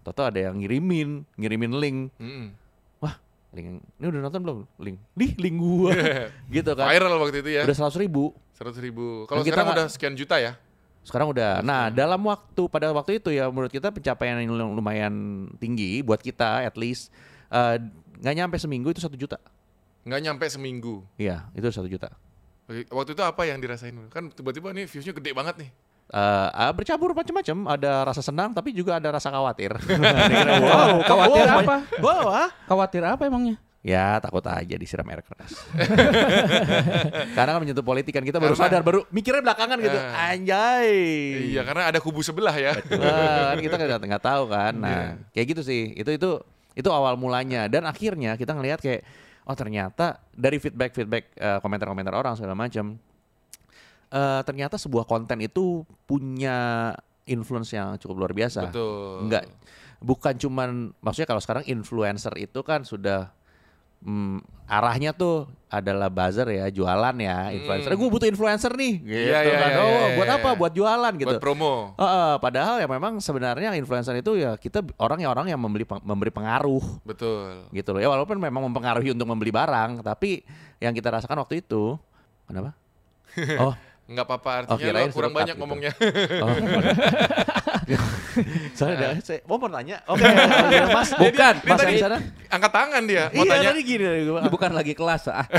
Toto 0.00 0.24
ada 0.24 0.40
yang 0.40 0.56
ngirimin 0.56 1.28
ngirimin 1.36 1.72
link. 1.76 1.98
Mm-mm. 2.16 2.46
wah 2.48 2.59
link 3.50 3.66
ini 3.80 4.06
udah 4.06 4.20
nonton 4.22 4.40
belum 4.40 4.58
link 4.78 4.96
di 5.12 5.26
link 5.36 5.56
gua 5.56 5.90
gitu 6.54 6.70
kan 6.72 6.86
Viral 6.86 7.14
waktu 7.16 7.38
itu 7.40 7.50
ya. 7.52 7.62
udah 7.62 7.74
seratus 7.74 7.96
ribu 7.96 8.30
Seratus 8.52 8.76
ribu. 8.78 9.24
Kalau 9.24 9.40
kita 9.40 9.56
sekarang 9.56 9.66
nggak- 9.66 9.78
udah 9.78 9.86
sekian 9.88 10.14
juta 10.14 10.36
ya? 10.36 10.52
sekarang 11.00 11.28
udah 11.28 11.60
nah 11.60 11.88
dalam 11.88 12.20
waktu 12.20 12.62
pada 12.66 12.92
waktu 12.92 13.16
itu 13.16 13.32
ya 13.32 13.48
menurut 13.48 13.68
kita 13.68 13.88
pencapaian 13.88 14.36
yang 14.36 14.52
lumayan 14.52 15.14
tinggi 15.56 16.00
buat 16.00 16.20
kita 16.20 16.60
at 16.62 16.76
least 16.76 17.08
eh, 17.48 17.80
nggak 18.18 18.34
nyampe 18.36 18.56
seminggu 18.56 18.88
itu 18.88 19.00
satu 19.00 19.16
juta 19.16 19.40
Nggak 20.00 20.20
nyampe 20.22 20.44
seminggu. 20.46 21.00
iya 21.14 21.48
itu 21.52 21.64
satu 21.68 21.84
juta 21.84 22.12
Waktu 22.70 23.12
itu 23.12 23.22
apa 23.24 23.42
yang 23.44 23.58
dirasain? 23.58 23.90
Kan 24.06 24.30
tiba-tiba 24.30 24.70
nih 24.70 24.86
viewsnya 24.86 25.10
gede 25.10 25.34
banget 25.34 25.58
nih. 25.58 25.70
Eh, 26.10 26.48
ah, 26.50 26.74
bercampur 26.74 27.14
macam-macam 27.14 27.70
ada 27.70 28.02
rasa 28.02 28.18
senang 28.18 28.50
tapi 28.50 28.74
juga 28.74 28.98
ada 28.98 29.14
rasa 29.14 29.30
khawatir 29.30 29.70
wow, 30.66 31.06
khawatir 31.06 31.46
wow, 31.46 31.58
apa? 31.62 31.76
wow, 32.02 32.24
ah. 32.34 32.48
Khawatir 32.66 33.02
apa 33.06 33.22
emangnya? 33.24 33.62
ya 33.80 34.18
takut 34.20 34.42
aja 34.44 34.74
disiram 34.76 35.06
air 35.08 35.22
keras 35.22 35.54
karena 37.36 37.50
kan 37.54 37.60
menyentuh 37.62 37.80
politik 37.80 38.12
kan 38.12 38.20
kita 38.20 38.36
baru 38.36 38.52
Karena- 38.52 38.74
sadar 38.74 38.82
baru 38.82 39.06
mikirnya 39.08 39.40
belakangan 39.40 39.78
gitu 39.80 39.96
Eh. 39.96 40.24
anjay 40.34 40.90
Iya, 41.54 41.62
karena 41.64 41.82
ada 41.88 41.98
kubu 42.02 42.20
sebelah 42.20 42.58
ya. 42.58 42.74
Wah, 42.76 43.54
kan 43.54 43.58
kita 43.62 43.74
nggak 43.78 44.00
nggak 44.04 44.24
tahu 44.24 44.42
kan. 44.52 44.72
Nah, 44.76 44.90
Iya. 44.90 45.30
kayak 45.32 45.46
gitu 45.56 45.62
sih. 45.64 45.94
Itu 45.96 46.10
itu 46.12 46.30
itu 46.76 46.88
awal 46.92 47.16
mulanya 47.16 47.66
dan 47.66 47.88
akhirnya 47.88 48.36
kita 48.36 48.52
ngelihat 48.52 48.82
kayak 48.84 49.02
oh 49.48 49.56
ternyata 49.56 50.20
dari 50.30 50.60
feedback 50.60 50.92
feedback 50.92 51.24
komentar-komentar 51.62 52.12
orang 52.12 52.36
segala 52.36 52.52
macam 52.54 53.00
eh 54.10 54.40
ternyata 54.42 54.74
sebuah 54.74 55.06
konten 55.06 55.38
itu 55.38 55.86
punya 56.04 56.90
influence 57.24 57.70
yang 57.74 57.94
cukup 57.96 58.26
luar 58.26 58.32
biasa. 58.34 58.68
Betul. 58.68 59.26
Enggak 59.26 59.44
bukan 60.00 60.34
cuman 60.40 60.68
maksudnya 61.04 61.28
kalau 61.28 61.42
sekarang 61.44 61.64
influencer 61.68 62.32
itu 62.40 62.60
kan 62.64 62.82
sudah 62.88 63.28
hmm, 64.00 64.40
arahnya 64.64 65.12
tuh 65.12 65.44
adalah 65.68 66.08
buzzer 66.10 66.48
ya, 66.50 66.66
jualan 66.72 67.14
ya, 67.20 67.52
influencer. 67.54 67.94
Gue 67.94 68.08
butuh 68.10 68.26
influencer 68.26 68.72
nih, 68.74 68.94
gitu 69.04 69.12
Hmm. 69.12 69.28
Iya, 69.28 69.38
iya, 69.44 69.54
kan. 69.60 69.70
iya, 69.70 69.78
oh, 69.78 69.86
iya, 69.86 70.08
buat 70.16 70.28
iya, 70.28 70.36
apa? 70.40 70.48
iya. 70.50 70.58
Buat 70.58 70.72
jualan 70.74 71.12
gitu. 71.20 71.30
Buat 71.36 71.44
promo. 71.44 71.74
Heeh, 72.00 72.32
padahal 72.40 72.74
ya 72.80 72.88
memang 72.88 73.12
sebenarnya 73.20 73.76
influencer 73.76 74.16
itu 74.18 74.40
ya 74.40 74.56
kita 74.56 74.82
orang 74.98 75.20
yang 75.22 75.30
orang 75.30 75.46
yang 75.52 75.60
membeli 75.60 75.84
memberi 76.02 76.32
pengaruh 76.32 76.82
Betul. 77.04 77.68
gitu 77.70 77.92
loh 77.94 78.00
ya 78.00 78.08
walaupun 78.08 78.40
memang 78.40 78.66
mempengaruhi 78.72 79.12
untuk 79.12 79.28
membeli 79.28 79.52
barang 79.52 80.00
tapi 80.02 80.42
yang 80.80 80.96
kita 80.96 81.12
rasakan 81.12 81.44
waktu 81.44 81.60
itu 81.60 82.00
kenapa? 82.48 82.72
Oh, 83.62 83.78
Nggak 84.10 84.26
apa-apa 84.26 84.50
artinya 84.66 84.82
kirain 84.82 85.08
lo 85.08 85.14
kurang 85.14 85.32
banyak 85.32 85.54
gitu. 85.54 85.62
ngomongnya. 85.62 85.92
oh. 86.42 86.50
Saya 88.78 88.90
ada, 88.94 89.08
saya 89.20 89.38
mau 89.44 89.58
tanya. 89.62 89.96
Oke, 90.10 90.22
Mas. 90.90 91.10
Bukan, 91.12 91.54
Dia 91.60 91.68
Mas 91.68 91.80
di 91.82 91.96
sana. 91.98 92.16
angkat 92.48 92.72
tangan 92.72 93.02
dia 93.04 93.24
mau 93.30 93.42
Iya, 93.42 93.50
tanya. 93.52 93.68
tadi 93.70 93.80
gini. 93.82 94.04
gua- 94.26 94.46
bukan 94.48 94.70
lagi 94.72 94.92
kelas 94.94 95.22
ah. 95.28 95.44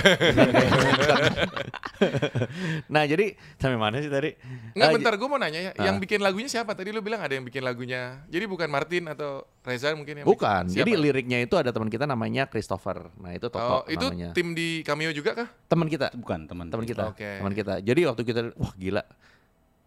nah, 2.89 3.03
jadi 3.03 3.35
sampai 3.55 3.77
mana 3.77 3.99
sih 3.99 4.09
tadi? 4.09 4.33
Nggak 4.73 4.87
Ah, 4.87 4.93
bentar 4.93 5.13
gue 5.15 5.27
mau 5.27 5.37
nanya 5.37 5.59
ya, 5.61 5.71
yang 5.77 5.95
Ah. 5.97 6.01
bikin 6.01 6.19
lagunya 6.19 6.47
siapa? 6.47 6.71
Tadi 6.73 6.89
lu 6.89 6.99
bilang 6.99 7.21
ada 7.21 7.31
yang 7.31 7.43
bikin 7.43 7.61
lagunya. 7.61 8.19
Jadi 8.27 8.43
bukan 8.45 8.67
Martin 8.67 9.07
atau 9.07 9.45
Reza 9.61 9.93
mungkin 9.93 10.21
yang 10.21 10.27
Bukan. 10.27 10.67
bikin. 10.67 10.77
Jadi 10.77 10.91
liriknya 10.95 11.37
itu 11.39 11.53
ada 11.53 11.69
teman 11.69 11.87
kita 11.87 12.03
namanya 12.03 12.45
Christopher. 12.45 13.07
Nah, 13.15 13.31
itu 13.31 13.47
Oh, 13.47 13.53
Toto 13.53 13.77
itu 13.87 14.03
namanya. 14.03 14.29
tim 14.33 14.51
di 14.51 14.81
Cameo 14.81 15.11
juga 15.11 15.31
kah? 15.35 15.47
Teman 15.67 15.87
kita. 15.87 16.11
Bukan 16.13 16.45
teman. 16.45 16.65
teman 16.67 16.83
kita 16.83 17.03
Oke. 17.11 17.37
teman 17.37 17.51
kita 17.51 17.73
jadi 17.79 17.99
waktu 18.07 18.21
kita 18.23 18.39
wah 18.55 18.71
gila 18.73 19.03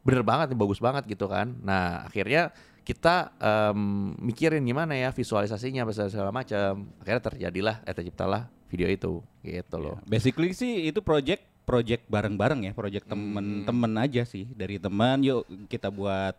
bener 0.04 0.22
banget 0.22 0.52
nih 0.52 0.58
bagus 0.60 0.78
banget 0.78 1.08
gitu 1.08 1.26
kan 1.26 1.56
nah 1.64 2.04
akhirnya 2.04 2.52
kita 2.84 3.32
em, 3.40 4.12
mikirin 4.20 4.60
gimana 4.60 4.92
ya 4.92 5.08
visualisasinya 5.08 5.88
apa 5.88 5.92
segala 6.12 6.28
macam 6.28 6.84
akhirnya 7.00 7.22
terjadilah 7.32 7.76
eh 7.88 7.94
terciptalah 7.96 8.52
video 8.68 8.86
itu 8.92 9.24
gitu 9.40 9.76
loh 9.80 9.96
Basically 10.04 10.52
sih 10.52 10.92
itu 10.92 11.00
project 11.00 11.54
project 11.64 12.04
bareng-bareng 12.12 12.68
ya, 12.68 12.72
project 12.76 13.08
temen-temen 13.08 13.92
aja 13.96 14.22
sih 14.28 14.44
dari 14.52 14.76
teman. 14.76 15.24
Yuk 15.24 15.48
kita 15.66 15.88
buat 15.88 16.36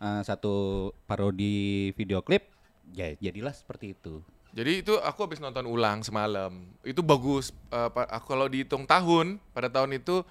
uh, 0.00 0.24
satu 0.24 0.88
parodi 1.04 1.92
video 1.92 2.24
klip. 2.24 2.48
Ya 2.96 3.12
jadilah 3.20 3.52
seperti 3.52 3.92
itu. 3.92 4.24
Jadi 4.52 4.84
itu 4.84 4.96
aku 5.00 5.28
habis 5.28 5.40
nonton 5.40 5.64
ulang 5.64 6.04
semalam. 6.04 6.52
Itu 6.84 7.00
bagus. 7.00 7.52
Eh, 7.72 7.88
pa- 7.88 8.08
aku 8.08 8.36
kalau 8.36 8.48
dihitung 8.52 8.84
tahun 8.84 9.40
pada 9.56 9.72
tahun 9.72 9.96
itu 9.96 10.24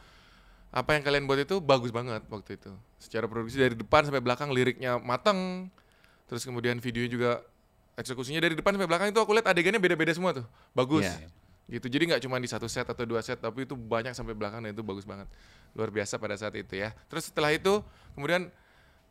apa 0.72 0.96
yang 0.96 1.04
kalian 1.04 1.28
buat 1.28 1.44
itu 1.44 1.60
bagus 1.60 1.92
banget 1.92 2.24
waktu 2.32 2.56
itu. 2.56 2.72
Secara 2.96 3.28
produksi 3.28 3.60
dari 3.60 3.76
depan 3.76 4.08
sampai 4.08 4.24
belakang 4.24 4.56
liriknya 4.56 4.96
mateng. 5.04 5.68
Terus 6.32 6.48
kemudian 6.48 6.80
videonya 6.80 7.12
juga 7.12 7.32
eksekusinya 8.00 8.40
dari 8.40 8.56
depan 8.56 8.80
sampai 8.80 8.88
belakang 8.88 9.12
itu 9.12 9.20
aku 9.20 9.36
lihat 9.36 9.52
adegannya 9.52 9.84
beda-beda 9.84 10.16
semua 10.16 10.32
tuh. 10.32 10.48
Bagus. 10.72 11.04
Iya. 11.04 11.28
Gitu. 11.68 11.92
Jadi 11.92 12.16
nggak 12.16 12.24
cuma 12.24 12.40
di 12.40 12.48
satu 12.48 12.72
set 12.72 12.88
atau 12.88 13.04
dua 13.04 13.20
set 13.20 13.44
tapi 13.44 13.68
itu 13.68 13.76
banyak 13.76 14.16
sampai 14.16 14.32
belakang 14.32 14.64
dan 14.64 14.72
itu 14.72 14.80
bagus 14.80 15.04
banget. 15.04 15.28
Luar 15.76 15.92
biasa 15.92 16.16
pada 16.16 16.40
saat 16.40 16.56
itu 16.56 16.80
ya. 16.80 16.96
Terus 17.12 17.28
setelah 17.28 17.52
itu 17.52 17.84
kemudian 18.16 18.48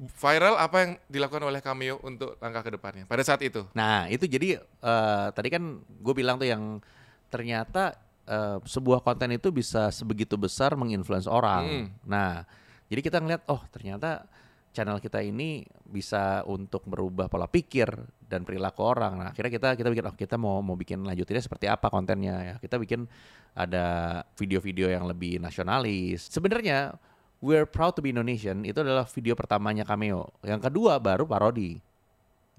viral 0.01 0.57
apa 0.57 0.77
yang 0.81 0.93
dilakukan 1.13 1.45
oleh 1.45 1.61
Cameo 1.61 2.01
untuk 2.01 2.41
langkah 2.41 2.65
ke 2.65 2.73
depannya 2.73 3.05
pada 3.05 3.21
saat 3.21 3.45
itu. 3.45 3.69
nah 3.77 4.09
itu 4.09 4.25
jadi 4.25 4.57
eh, 4.65 5.29
tadi 5.37 5.49
kan 5.53 5.85
gue 5.85 6.15
bilang 6.17 6.41
tuh 6.41 6.49
yang 6.49 6.81
ternyata 7.29 8.01
eh, 8.31 8.57
sebuah 8.63 9.03
konten 9.03 9.35
itu 9.35 9.51
bisa 9.51 9.91
sebegitu 9.91 10.39
besar 10.39 10.79
menginfluence 10.79 11.27
orang 11.27 11.63
Hmm. 11.67 11.87
nah 12.07 12.47
jadi 12.87 13.01
kita 13.03 13.19
ngeliat 13.19 13.43
oh 13.51 13.63
ternyata 13.75 14.27
channel 14.71 15.03
kita 15.03 15.19
ini 15.23 15.67
bisa 15.83 16.47
untuk 16.47 16.87
merubah 16.87 17.27
pola 17.27 17.51
pikir 17.51 17.91
dan 18.31 18.47
perilaku 18.47 18.87
orang. 18.87 19.19
Nah, 19.19 19.29
akhirnya 19.35 19.51
kita 19.51 19.69
kita 19.75 19.89
bikin 19.91 20.05
oh 20.07 20.15
kita 20.15 20.37
mau 20.39 20.63
mau 20.63 20.79
bikin 20.79 21.03
lanjutinnya 21.03 21.43
seperti 21.43 21.67
apa 21.67 21.91
kontennya 21.91 22.37
ya. 22.39 22.55
Kita 22.63 22.79
bikin 22.79 23.11
ada 23.59 23.87
video-video 24.39 24.87
yang 24.87 25.11
lebih 25.11 25.43
nasionalis. 25.43 26.31
Sebenarnya 26.31 26.95
We're 27.43 27.67
Proud 27.67 27.99
to 27.99 28.01
be 28.05 28.15
Indonesian 28.15 28.63
itu 28.63 28.79
adalah 28.79 29.09
video 29.11 29.35
pertamanya 29.35 29.83
Cameo. 29.83 30.31
Yang 30.47 30.71
kedua 30.71 31.03
baru 31.03 31.27
parodi. 31.27 31.83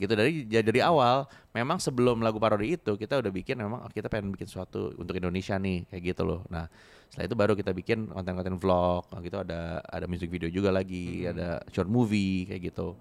Gitu 0.01 0.17
dari 0.17 0.50
ya 0.50 0.65
dari 0.65 0.81
awal 0.81 1.29
memang 1.53 1.77
sebelum 1.77 2.25
lagu 2.25 2.41
parodi 2.41 2.74
itu 2.74 2.98
kita 2.98 3.22
udah 3.22 3.29
bikin 3.29 3.62
memang 3.62 3.86
oh, 3.86 3.91
kita 3.93 4.10
pengen 4.10 4.34
bikin 4.34 4.50
sesuatu 4.50 4.98
untuk 4.98 5.13
Indonesia 5.13 5.62
nih 5.62 5.86
kayak 5.93 6.01
gitu 6.17 6.25
loh. 6.25 6.41
Nah, 6.50 6.65
setelah 7.13 7.29
itu 7.29 7.36
baru 7.38 7.53
kita 7.53 7.70
bikin 7.70 8.10
konten-konten 8.10 8.58
vlog, 8.58 9.05
oh, 9.05 9.20
gitu 9.22 9.38
ada 9.38 9.77
ada 9.86 10.10
music 10.10 10.34
video 10.34 10.50
juga 10.50 10.74
lagi, 10.74 11.29
ada 11.29 11.62
short 11.70 11.86
movie 11.86 12.50
kayak 12.50 12.74
gitu. 12.74 12.98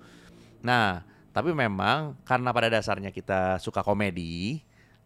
Nah, 0.60 1.00
tapi 1.32 1.56
memang 1.56 2.20
karena 2.28 2.52
pada 2.52 2.68
dasarnya 2.68 3.08
kita 3.08 3.56
suka 3.64 3.80
komedi, 3.80 4.60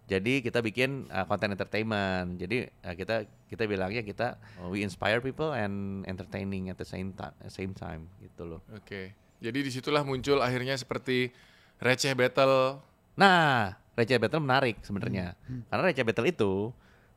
jadi 0.04 0.44
kita 0.44 0.60
bikin 0.60 1.08
uh, 1.08 1.24
konten 1.24 1.52
entertainment. 1.54 2.36
Jadi 2.36 2.68
uh, 2.84 2.94
kita 2.98 3.24
kita 3.48 3.64
bilangnya 3.64 4.04
kita 4.04 4.36
uh, 4.60 4.68
we 4.68 4.84
inspire 4.84 5.22
people 5.24 5.54
and 5.54 6.02
entertaining 6.04 6.68
at 6.68 6.76
the 6.76 6.84
same 6.84 7.16
time 7.16 7.32
same 7.48 7.72
time 7.72 8.10
gitu 8.18 8.44
loh. 8.44 8.60
Oke. 8.76 9.16
Jadi 9.40 9.58
di 9.64 9.70
situlah 9.72 10.04
muncul 10.04 10.40
akhirnya 10.40 10.76
seperti 10.76 11.32
receh 11.81 12.12
battle. 12.14 12.83
Nah, 13.14 13.75
receh 13.95 14.19
battle 14.19 14.43
menarik 14.43 14.83
sebenarnya. 14.83 15.38
Karena 15.71 15.83
receh 15.87 16.04
battle 16.04 16.28
itu 16.28 16.52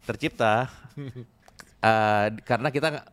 tercipta 0.05 0.69
uh, 1.83 2.27
karena 2.49 2.69
kita 2.71 3.09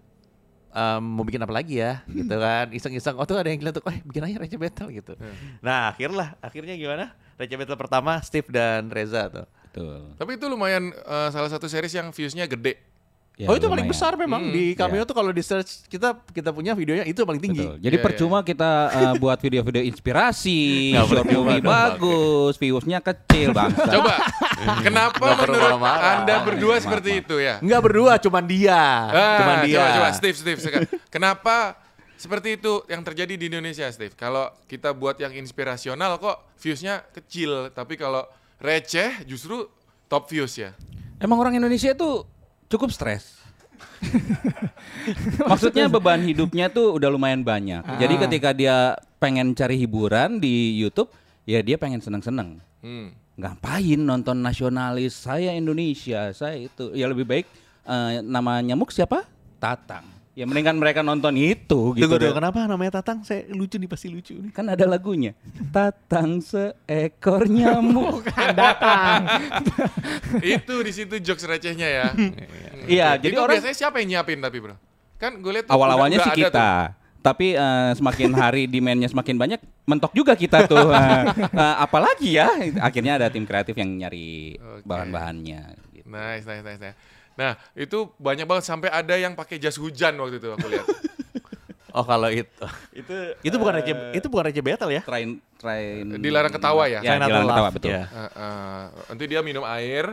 um, 0.74 1.02
mau 1.20 1.24
bikin 1.24 1.42
apa 1.42 1.54
lagi 1.54 1.80
ya, 1.80 2.04
gitu 2.10 2.34
kan? 2.36 2.70
Iseng-iseng. 2.70 3.16
Oh 3.16 3.24
tuh 3.24 3.40
ada 3.40 3.48
yang 3.48 3.60
bilang 3.62 3.74
tuh, 3.74 3.84
eh 3.88 3.98
bikin 4.04 4.22
aja 4.26 4.36
receh 4.40 4.60
battle 4.60 4.88
gitu. 4.92 5.12
Nah, 5.64 5.94
akhirnya 5.94 6.36
akhirnya 6.44 6.74
gimana? 6.76 7.14
Receh 7.40 7.56
battle 7.56 7.78
pertama 7.78 8.20
Steve 8.22 8.46
dan 8.52 8.92
Reza 8.92 9.26
tuh. 9.32 9.46
Betul. 9.74 10.14
Tapi 10.14 10.30
itu 10.38 10.46
lumayan 10.46 10.94
eh, 10.94 11.28
salah 11.34 11.50
satu 11.50 11.66
series 11.66 11.94
yang 11.94 12.14
viewsnya 12.14 12.46
gede. 12.46 12.78
Ya, 13.34 13.50
oh 13.50 13.58
itu 13.58 13.66
paling 13.66 13.90
besar 13.90 14.14
memang 14.14 14.46
Hmm, 14.46 14.54
di 14.54 14.78
Cameo 14.78 15.02
ya. 15.02 15.10
tuh 15.10 15.10
kalau 15.10 15.34
di 15.34 15.42
search 15.42 15.90
kita 15.90 16.22
kita 16.30 16.54
punya 16.54 16.70
videonya 16.70 17.02
itu 17.02 17.18
paling 17.18 17.42
tinggi. 17.42 17.66
Betul. 17.66 17.82
Jadi 17.82 17.96
Iya, 17.98 18.04
percuma 18.06 18.38
kita 18.40 18.70
uh, 18.86 19.14
buat 19.18 19.34
video-video 19.36 19.82
inspirasi, 19.84 20.94
short 20.94 21.26
movie 21.26 21.58
bagus, 21.58 22.54
viewsnya 22.54 23.02
kecil 23.02 23.50
bangsa. 23.50 23.90
Coba, 23.90 24.14
kenapa 24.80 25.26
menurut 25.34 25.58
marah-marah. 25.60 26.10
Anda 26.22 26.34
berdua 26.42 26.78
Maaf, 26.78 26.84
seperti 26.86 27.10
maaf. 27.10 27.22
itu 27.26 27.36
ya? 27.38 27.54
Enggak 27.58 27.80
berdua, 27.82 28.12
cuman 28.18 28.44
dia. 28.46 28.78
Ah, 29.10 29.38
cuman 29.42 29.56
dia. 29.66 29.78
Coba, 29.78 29.90
coba, 29.92 30.08
Steve, 30.14 30.36
Steve. 30.38 30.58
Kenapa 31.10 31.56
seperti 32.14 32.54
itu 32.54 32.86
yang 32.86 33.02
terjadi 33.02 33.34
di 33.34 33.50
Indonesia, 33.50 33.90
Steve? 33.90 34.14
Kalau 34.14 34.46
kita 34.64 34.94
buat 34.94 35.18
yang 35.18 35.34
inspirasional 35.34 36.22
kok 36.22 36.38
viewsnya 36.56 37.02
kecil, 37.10 37.66
tapi 37.70 37.98
kalau 37.98 38.22
receh 38.56 39.26
justru 39.26 39.66
top 40.06 40.30
views 40.30 40.54
ya. 40.54 40.70
Emang 41.18 41.38
orang 41.38 41.56
Indonesia 41.56 41.90
itu 41.90 42.22
cukup 42.74 42.90
stres. 42.90 43.38
Maksudnya 45.50 45.86
beban 45.86 46.20
hidupnya 46.26 46.66
tuh 46.66 46.98
udah 46.98 47.08
lumayan 47.08 47.46
banyak. 47.46 47.86
Jadi 48.02 48.14
ketika 48.26 48.50
dia 48.50 48.98
pengen 49.22 49.54
cari 49.54 49.78
hiburan 49.78 50.42
di 50.42 50.74
YouTube, 50.76 51.08
ya 51.46 51.62
dia 51.62 51.78
pengen 51.78 52.02
seneng-seneng. 52.02 52.58
Hmm. 52.82 53.14
Ngapain 53.34 53.98
nonton 53.98 54.42
nasionalis? 54.42 55.14
Saya 55.14 55.54
Indonesia, 55.54 56.30
saya 56.34 56.66
itu. 56.66 56.94
Ya 56.94 57.06
lebih 57.10 57.26
baik 57.26 57.46
eh, 57.86 58.20
nama 58.22 58.60
nyamuk 58.60 58.90
siapa? 58.90 59.24
Tatang. 59.62 60.06
Ya 60.34 60.50
mendingan 60.50 60.74
mereka 60.74 61.06
nonton 61.06 61.38
itu 61.38 61.94
gitu. 61.94 62.10
Tunggu, 62.10 62.18
deh. 62.18 62.34
kenapa 62.34 62.66
namanya 62.66 62.98
Tatang? 62.98 63.22
Saya 63.22 63.46
lucu 63.54 63.78
nih, 63.78 63.86
pasti 63.86 64.10
lucu 64.10 64.34
nih. 64.34 64.50
Kan 64.50 64.66
ada 64.66 64.82
lagunya. 64.82 65.30
Tatang 65.70 66.42
seekor 66.42 67.46
nyamuk. 67.46 68.26
datang. 68.58 69.30
itu 70.58 70.74
di 70.82 70.90
situ 70.90 71.22
jokes 71.22 71.46
recehnya 71.46 71.86
ya. 71.86 72.06
Iya, 72.84 73.16
Itu 73.16 73.32
jadi 73.32 73.36
orang 73.40 73.56
biasanya 73.56 73.76
siapa 73.80 73.96
yang 74.04 74.08
nyiapin 74.12 74.44
tapi 74.44 74.60
bro? 74.60 74.76
Kan 75.16 75.40
gue 75.40 75.52
lihat 75.56 75.70
tuh 75.70 75.72
awal-awalnya 75.72 76.20
sih 76.20 76.36
kita. 76.36 76.92
Tapi 77.24 77.56
eh, 77.56 77.90
semakin 77.96 78.30
hari 78.36 78.68
demandnya 78.68 79.08
semakin 79.08 79.40
banyak, 79.40 79.60
mentok 79.88 80.12
juga 80.12 80.36
kita 80.36 80.68
tuh. 80.68 80.92
Eh, 80.92 81.74
apalagi 81.80 82.36
ya, 82.36 82.52
akhirnya 82.84 83.16
ada 83.16 83.32
tim 83.32 83.48
kreatif 83.48 83.72
yang 83.78 83.88
nyari 83.88 84.60
Oke. 84.60 84.84
bahan-bahannya. 84.84 85.62
tuh. 85.80 85.88
gitu. 85.96 86.06
Nice, 86.12 86.44
nice, 86.44 86.60
nice, 86.60 86.80
nice. 86.82 87.13
Nah, 87.34 87.58
itu 87.74 88.10
banyak 88.16 88.44
banget 88.44 88.64
sampai 88.64 88.88
ada 88.88 89.14
yang 89.14 89.34
pakai 89.34 89.58
jas 89.58 89.74
hujan 89.74 90.14
waktu 90.16 90.38
itu 90.38 90.48
aku 90.50 90.66
lihat. 90.68 90.86
Oh 91.94 92.02
kalau 92.02 92.26
itu. 92.26 92.50
itu 93.06 93.14
itu 93.38 93.54
bukan 93.54 93.78
receh 93.78 93.94
itu 94.18 94.26
bukan 94.26 94.50
receh 94.50 94.66
battle 94.66 94.90
ya? 94.90 95.06
Train, 95.06 95.38
train. 95.54 96.18
Dilarang 96.18 96.50
ketawa 96.50 96.90
ya? 96.90 96.98
Ya, 96.98 97.22
dilarang 97.22 97.46
ketawa 97.46 97.68
betul. 97.70 97.90
ya. 97.94 98.02
Uh, 98.10 98.18
uh, 98.34 98.82
nanti 99.06 99.24
dia 99.30 99.40
minum 99.46 99.62
air, 99.62 100.10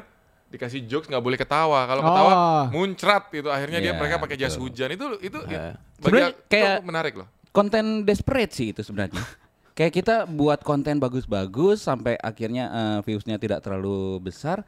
dikasih 0.53 0.85
jokes 0.85 1.09
nggak 1.09 1.17
boleh 1.17 1.41
ketawa. 1.41 1.89
Kalau 1.89 2.01
Oh. 2.01 2.07
ketawa 2.07 2.31
muncrat 2.69 3.33
itu. 3.33 3.49
Akhirnya 3.49 3.81
dia 3.81 3.93
Iya, 3.93 3.97
mereka 3.97 4.21
pakai 4.21 4.37
jas 4.37 4.53
betul. 4.53 4.69
hujan. 4.69 4.89
Itu 4.93 5.05
itu 5.25 5.37
Eh. 5.41 5.41
bagi 5.41 5.57
Sebenarnya 5.97 6.29
kayak- 6.45 6.81
menarik 6.85 7.13
loh. 7.17 7.27
Konten 7.49 8.05
desperate 8.05 8.53
sih 8.53 8.69
itu 8.69 8.85
sebenarnya. 8.85 9.17
Kayak 9.71 9.93
kita 9.97 10.15
buat 10.29 10.61
konten 10.61 11.01
bagus-bagus 11.01 11.81
sampai 11.81 12.13
akhirnya 12.15 12.69
eh, 12.69 12.99
viewsnya 13.01 13.41
tidak 13.41 13.65
terlalu 13.65 14.21
besar. 14.21 14.61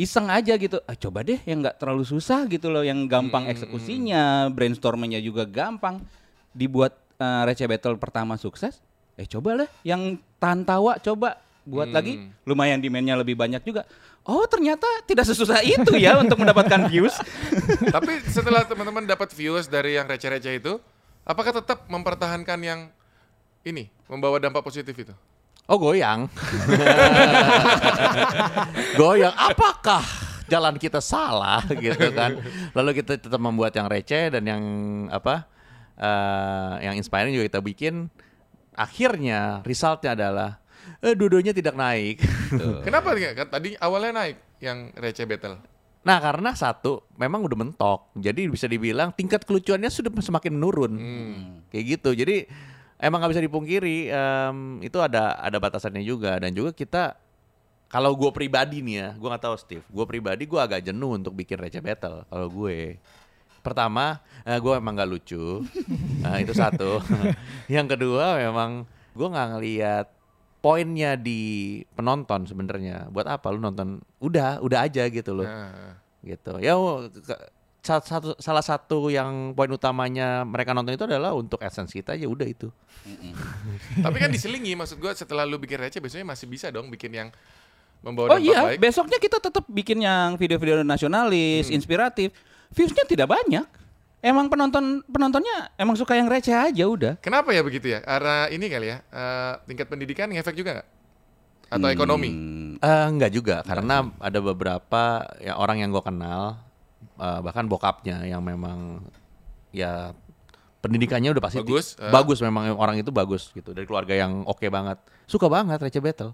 Iseng 0.00 0.32
aja 0.32 0.56
gitu, 0.56 0.80
ah, 0.80 0.96
coba 0.96 1.20
deh 1.20 1.36
yang 1.44 1.60
nggak 1.60 1.76
terlalu 1.76 2.08
susah 2.08 2.48
gitu 2.48 2.72
loh, 2.72 2.80
yang 2.80 3.04
gampang 3.04 3.44
Hmm, 3.44 3.52
eksekusinya, 3.52 4.48
brainstormingnya 4.48 5.20
juga 5.20 5.44
gampang. 5.44 6.00
Dibuat 6.56 6.96
eh, 7.20 7.42
receh 7.44 7.68
battle 7.68 8.00
pertama 8.00 8.40
sukses, 8.40 8.80
Eh 9.20 9.28
coba 9.28 9.52
lah 9.52 9.68
yang 9.84 10.16
tahan 10.40 10.64
tawa 10.64 10.96
coba 10.96 11.36
buat 11.68 11.92
Hmm. 11.92 11.96
lagi 12.00 12.12
lumayan 12.48 12.80
demandnya 12.80 13.20
lebih 13.20 13.36
banyak 13.36 13.60
juga. 13.60 13.84
Oh 14.24 14.48
ternyata 14.48 14.88
tidak 15.04 15.28
sesusah 15.28 15.60
itu 15.60 15.92
ya 16.00 16.16
untuk 16.16 16.40
mendapatkan 16.40 16.88
views. 16.88 17.12
Tapi 17.94 18.24
setelah 18.24 18.64
teman-teman 18.64 19.04
dapat 19.04 19.28
views 19.36 19.68
dari 19.68 20.00
yang 20.00 20.08
receh-receh 20.08 20.56
itu, 20.56 20.80
apakah 21.28 21.52
tetap 21.52 21.84
mempertahankan 21.92 22.58
yang 22.64 22.80
ini 23.60 23.92
membawa 24.08 24.40
dampak 24.40 24.64
positif 24.64 24.96
itu? 24.96 25.12
Oh 25.70 25.78
goyang. 25.78 26.26
goyang. 29.00 29.34
Apakah 29.38 30.02
jalan 30.50 30.74
kita 30.82 30.98
salah 30.98 31.62
gitu 31.70 32.10
kan? 32.10 32.42
Lalu 32.74 32.98
kita 32.98 33.22
tetap 33.22 33.38
membuat 33.38 33.70
yang 33.78 33.86
receh 33.86 34.34
dan 34.34 34.42
yang 34.42 34.62
apa? 35.14 35.46
eh, 36.00 36.74
yang 36.88 36.94
inspiring 36.96 37.36
juga 37.36 37.46
kita 37.46 37.60
bikin. 37.60 38.08
Akhirnya 38.72 39.60
resultnya 39.62 40.16
adalah 40.16 40.50
eh, 41.04 41.12
dua-duanya 41.12 41.52
tidak 41.52 41.76
naik. 41.76 42.24
Kenapa? 42.86 43.12
Kan 43.36 43.48
Tadi 43.52 43.76
awalnya 43.76 44.24
naik 44.24 44.36
yang 44.64 44.90
receh 44.96 45.28
battle. 45.28 45.60
Nah 46.00 46.16
karena 46.16 46.56
satu 46.56 47.04
memang 47.20 47.44
udah 47.44 47.58
mentok, 47.60 48.08
jadi 48.16 48.48
bisa 48.48 48.64
dibilang 48.64 49.12
tingkat 49.12 49.44
kelucuannya 49.44 49.92
sudah 49.92 50.08
semakin 50.08 50.56
menurun, 50.56 50.96
kayak 51.68 52.00
gitu. 52.00 52.16
Jadi 52.16 52.48
emang 53.00 53.18
nggak 53.24 53.32
bisa 53.32 53.44
dipungkiri 53.44 54.12
em, 54.12 54.56
itu 54.84 55.00
ada 55.00 55.40
ada 55.40 55.56
batasannya 55.56 56.04
juga 56.04 56.36
dan 56.36 56.52
juga 56.52 56.70
kita 56.76 57.16
kalau 57.90 58.14
gue 58.14 58.30
pribadi 58.30 58.86
nih 58.86 58.96
ya, 59.02 59.08
gue 59.18 59.28
nggak 59.34 59.44
tahu 59.50 59.56
Steve, 59.58 59.82
gue 59.82 60.04
pribadi 60.06 60.46
gue 60.46 60.60
agak 60.62 60.86
jenuh 60.86 61.18
untuk 61.18 61.34
bikin 61.34 61.58
receh 61.58 61.82
battle. 61.82 62.22
Kalau 62.30 62.46
gue 62.46 63.02
pertama 63.66 64.22
eh, 64.46 64.54
gue 64.62 64.72
emang 64.78 64.94
nggak 64.94 65.10
lucu, 65.10 65.66
nah 66.22 66.38
itu 66.42 66.54
satu. 66.54 67.02
Yang 67.66 67.98
kedua 67.98 68.38
memang 68.38 68.86
gue 69.10 69.26
nggak 69.26 69.48
ngelihat 69.58 70.06
poinnya 70.62 71.18
di 71.18 71.82
penonton 71.98 72.46
sebenarnya. 72.46 73.10
Buat 73.10 73.26
apa 73.26 73.50
lu 73.50 73.58
nonton? 73.58 73.98
Udah, 74.22 74.62
udah 74.62 74.86
aja 74.86 75.10
gitu 75.10 75.34
loh 75.34 75.50
Nah, 75.50 75.98
gitu 76.22 76.62
ya 76.62 76.78
satu 77.80 78.36
salah 78.36 78.60
satu 78.60 79.08
yang 79.08 79.52
poin 79.52 79.68
utamanya 79.68 80.44
mereka 80.44 80.70
nonton 80.70 80.92
itu 80.92 81.02
adalah 81.02 81.32
untuk 81.32 81.56
essence 81.58 81.90
kita 81.90 82.12
aja 82.12 82.24
udah 82.24 82.44
itu 82.44 82.68
tapi 83.98 84.16
kan 84.16 84.28
diselingi 84.28 84.72
maksud 84.74 84.96
gua 84.96 85.12
setelah 85.12 85.42
lu 85.42 85.56
bikin 85.56 85.80
receh 85.80 85.96
biasanya 85.96 86.26
masih 86.26 86.44
bisa 86.44 86.68
dong 86.68 86.88
bikin 86.88 87.08
yang 87.10 87.28
membawa 88.00 88.32
Oh 88.32 88.40
iya, 88.40 88.64
baik. 88.66 88.80
besoknya 88.80 89.16
kita 89.16 89.36
tetap 89.38 89.64
bikin 89.66 90.00
yang 90.00 90.32
video-video 90.34 90.80
nasionalis, 90.80 91.68
Hmm. 91.68 91.76
inspiratif. 91.76 92.32
Viewsnya 92.70 93.04
tidak 93.04 93.28
banyak. 93.28 93.68
Emang 94.20 94.48
penonton 94.48 95.04
penontonnya 95.04 95.68
emang 95.74 95.96
suka 95.96 96.12
yang 96.12 96.24
receh 96.24 96.48
aja 96.50 96.84
udah. 96.86 97.20
Kenapa 97.20 97.52
ya 97.52 97.60
begitu 97.60 97.88
ya? 97.90 98.00
Karena 98.00 98.48
ini 98.48 98.68
kali 98.68 98.88
ya, 98.88 99.04
eh, 99.04 99.52
tingkat 99.66 99.84
pendidikan 99.86 100.28
ngefek 100.28 100.56
juga 100.56 100.80
nggak? 100.80 100.88
Atau 101.70 101.88
ekonomi? 101.88 102.28
Hmm, 102.28 102.72
Eh, 102.80 103.06
enggak 103.06 103.30
juga 103.30 103.60
karena 103.60 104.08
ada 104.16 104.38
beberapa 104.40 105.02
ya 105.36 105.56
orang 105.56 105.80
yang 105.80 105.92
gue 105.92 106.00
kenal 106.00 106.56
eh, 107.20 107.40
bahkan 107.44 107.68
bokapnya 107.68 108.24
yang 108.24 108.40
memang 108.40 109.04
ya 109.70 110.16
pendidikannya 110.80 111.30
udah 111.30 111.44
pasti 111.44 111.60
ti- 111.60 111.68
Bagus, 111.68 111.86
eh. 112.00 112.08
bagus 112.08 112.38
memang 112.40 112.72
orang 112.72 112.96
itu 112.96 113.12
bagus 113.12 113.52
gitu 113.52 113.70
dari 113.70 113.84
keluarga 113.84 114.16
yang 114.16 114.42
oke 114.42 114.64
banget 114.66 114.96
suka 115.28 115.46
banget 115.46 115.76
receh 115.78 116.00
battle 116.00 116.32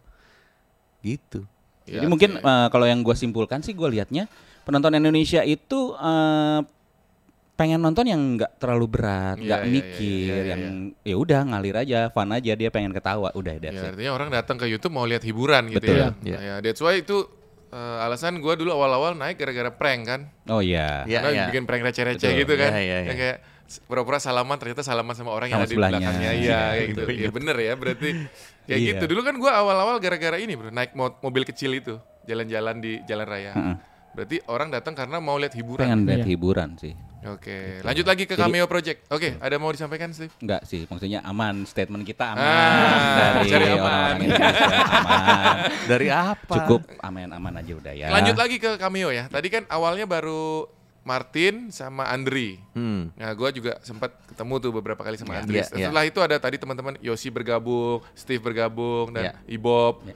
gitu 1.03 1.45
Iya 1.87 2.03
Jadi 2.03 2.07
mungkin 2.11 2.31
eh, 2.39 2.67
kalau 2.71 2.83
yang 2.83 3.07
gue 3.07 3.15
simpulkan 3.15 3.63
sih 3.63 3.71
gue 3.71 3.87
liatnya 3.87 4.27
penonton 4.63 4.91
Indonesia 4.91 5.43
itu 5.43 5.95
eh, 5.95 6.61
pengen 7.57 7.81
nonton 7.81 8.05
yang 8.05 8.21
nggak 8.37 8.61
terlalu 8.61 8.85
berat, 8.91 9.39
Iya, 9.39 9.47
nggak 9.49 9.63
iya, 9.63 9.71
mikir, 9.71 10.29
iya, 10.29 10.37
iya, 10.45 10.55
yang 10.61 10.75
ya 11.01 11.17
udah 11.17 11.41
ngalir 11.47 11.77
aja, 11.79 11.99
fun 12.13 12.29
aja 12.29 12.53
dia 12.53 12.69
pengen 12.69 12.93
ketawa, 12.93 13.33
udah 13.33 13.55
Ya, 13.57 13.61
that's 13.63 13.81
it. 13.81 13.91
artinya 13.95 14.13
orang 14.13 14.29
datang 14.29 14.61
ke 14.61 14.69
YouTube 14.69 14.93
mau 14.93 15.09
lihat 15.09 15.25
hiburan 15.25 15.73
gitu 15.73 15.81
Betul. 15.81 15.97
ya. 15.97 16.09
Iya. 16.21 16.39
Ya, 16.43 16.55
that's 16.61 16.83
why 16.83 17.01
itu 17.01 17.25
eh, 17.69 18.05
alasan 18.05 18.39
gua 18.39 18.55
dulu 18.55 18.71
awal-awal 18.71 19.13
naik 19.13 19.37
gara-gara 19.37 19.71
prank 19.71 20.01
kan. 20.05 20.21
Oh 20.47 20.61
iya. 20.61 21.03
Iya, 21.05 21.21
Karena 21.21 21.31
iya. 21.33 21.45
bikin 21.49 21.65
prank 21.65 21.83
receh-receh 21.85 22.31
gitu 22.37 22.55
kan. 22.55 22.71
Iya, 22.73 22.81
iya, 22.81 22.97
iya. 23.01 23.09
Yang 23.09 23.19
kayak 23.19 23.39
pura-pura 23.85 24.19
salaman 24.19 24.57
ternyata 24.57 24.81
salaman 24.81 25.13
sama 25.13 25.31
orang 25.31 25.51
yang 25.51 25.59
Sama 25.59 25.67
ada 25.67 25.73
di 25.73 25.79
belakangnya. 25.79 26.11
Iya, 26.13 26.33
Iya, 26.33 26.61
kayak 26.71 26.87
gitu. 26.87 27.03
Iya 27.13 27.31
bener 27.31 27.57
ya 27.59 27.73
berarti. 27.75 28.09
Kayak 28.65 28.79
Iya. 28.79 28.89
gitu. 28.93 29.05
Dulu 29.11 29.21
kan 29.23 29.35
gua 29.37 29.53
awal-awal 29.57 29.97
gara-gara 29.99 30.37
ini 30.37 30.55
bro, 30.55 30.71
naik 30.71 30.93
mo- 30.93 31.19
mobil 31.21 31.43
kecil 31.43 31.71
itu, 31.73 31.95
jalan-jalan 32.25 32.79
di 32.79 33.03
jalan 33.05 33.27
raya. 33.27 33.53
Heeh. 33.53 33.77
Berarti 34.13 34.37
orang 34.47 34.69
datang 34.71 34.95
karena 34.95 35.19
mau 35.19 35.37
lihat 35.37 35.53
hiburan. 35.53 35.83
Pengen 35.83 36.01
lihat 36.05 36.25
Iya. 36.25 36.31
hiburan 36.31 36.71
sih. 36.77 36.95
Oke, 37.29 37.83
lanjut 37.83 38.05
lagi 38.05 38.25
ke 38.25 38.33
Jadi- 38.33 38.43
Cameo 38.43 38.67
Project. 38.67 38.99
Oke, 39.09 39.35
ada 39.37 39.57
mau 39.57 39.69
disampaikan 39.69 40.11
Steve? 40.11 40.31
Enggak 40.39 40.63
sih, 40.63 40.85
maksudnya 40.85 41.21
aman, 41.21 41.63
statement 41.63 42.03
kita 42.03 42.33
aman 42.33 42.41
Ah, 42.41 43.35
dari 43.35 43.49
cari 43.49 43.65
aman. 43.67 43.77
orang-orang 43.77 44.19
Indonesia 44.21 44.67
aman. 44.71 45.57
dari 45.91 46.09
apa 46.09 46.55
Cukup 46.57 46.81
aman-aman 46.99 47.55
aja 47.57 47.73
udah 47.75 47.93
ya. 47.93 48.07
Lanjut 48.09 48.37
lagi 48.37 48.57
ke 48.57 48.71
Cameo 48.77 49.11
ya. 49.11 49.27
Tadi 49.27 49.49
kan 49.49 49.63
awalnya 49.67 50.05
baru 50.05 50.71
Martin 51.03 51.71
sama 51.71 52.03
Andri. 52.05 52.59
hmm. 52.73 53.15
Nah, 53.15 53.31
gue 53.33 53.49
juga 53.53 53.79
sempat 53.81 54.11
ketemu 54.27 54.55
tuh 54.59 54.71
beberapa 54.73 54.99
kali 55.01 55.15
sama 55.15 55.35
Iya, 55.35 55.41
Andri. 55.41 55.57
iya. 55.57 55.67
Setelah 55.87 56.05
itu 56.05 56.19
ada 56.19 56.37
tadi 56.37 56.57
teman-teman 56.57 56.99
Yosi 56.99 57.31
bergabung, 57.31 58.03
Steve 58.13 58.39
bergabung, 58.41 59.11
dan 59.11 59.31
Iya. 59.31 59.33
Ibob. 59.49 60.03
Iya. 60.03 60.15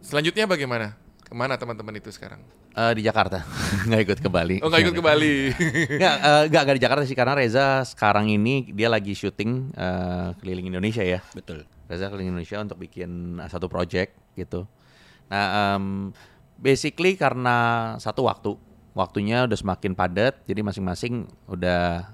Selanjutnya 0.00 0.44
bagaimana? 0.44 0.96
Ke 1.20 1.32
mana 1.32 1.54
teman-teman 1.54 1.92
itu 1.94 2.08
sekarang? 2.08 2.40
Eh, 2.70 2.92
di 2.94 3.02
Jakarta 3.02 3.42
nggak 3.90 4.00
ikut 4.06 4.18
ke 4.22 4.28
Bali 4.30 4.62
Oh, 4.62 4.70
nggak 4.70 4.82
ikut 4.86 4.94
ke 4.94 5.02
Bali. 5.02 5.50
Nggak, 6.00 6.16
eh, 6.22 6.42
nggak, 6.46 6.62
nggak 6.62 6.76
di 6.78 6.82
Jakarta 6.86 7.02
sih 7.02 7.18
karena 7.18 7.34
Reza 7.34 7.82
sekarang 7.82 8.30
ini 8.30 8.70
dia 8.70 8.86
lagi 8.86 9.10
syuting 9.10 9.74
eh, 9.74 10.28
keliling 10.38 10.70
Indonesia 10.70 11.02
ya. 11.02 11.18
Betul. 11.34 11.66
Reza 11.90 12.06
keliling 12.06 12.30
Indonesia 12.30 12.62
untuk 12.62 12.78
bikin 12.78 13.42
satu 13.50 13.66
project 13.66 14.14
gitu. 14.38 14.70
Nah, 15.26 15.74
em, 15.74 16.14
basically 16.62 17.18
karena 17.18 17.94
satu 17.98 18.30
waktu, 18.30 18.54
waktunya 18.94 19.50
udah 19.50 19.58
semakin 19.58 19.98
padat, 19.98 20.38
jadi 20.46 20.62
masing-masing 20.62 21.26
udah 21.50 22.06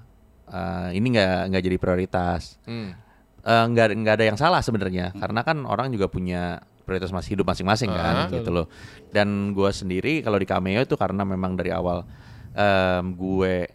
eh, 0.49 0.89
ini 0.97 1.13
nggak 1.13 1.53
nggak 1.53 1.63
jadi 1.69 1.77
prioritas. 1.77 2.57
Hmm. 2.65 2.97
Eh, 3.47 3.65
nggak 3.71 3.93
nggak 3.93 4.15
ada 4.17 4.25
yang 4.25 4.35
salah 4.41 4.65
sebenarnya 4.65 5.13
karena 5.15 5.45
kan 5.45 5.63
orang 5.69 5.93
juga 5.93 6.09
punya 6.09 6.59
prioritas 6.87 7.11
masih 7.11 7.35
hidup 7.35 7.43
masing-masing 7.43 7.91
kan 7.91 8.25
Ah. 8.25 8.31
gitu 8.31 8.47
loh. 8.47 8.71
Dan 9.11 9.51
gue 9.51 9.67
sendiri 9.69 10.23
kalau 10.23 10.39
di 10.39 10.47
cameo 10.47 10.79
itu 10.79 10.95
karena 10.95 11.27
memang 11.27 11.59
dari 11.59 11.75
awal 11.75 12.07
em, 12.55 13.11
gue 13.11 13.67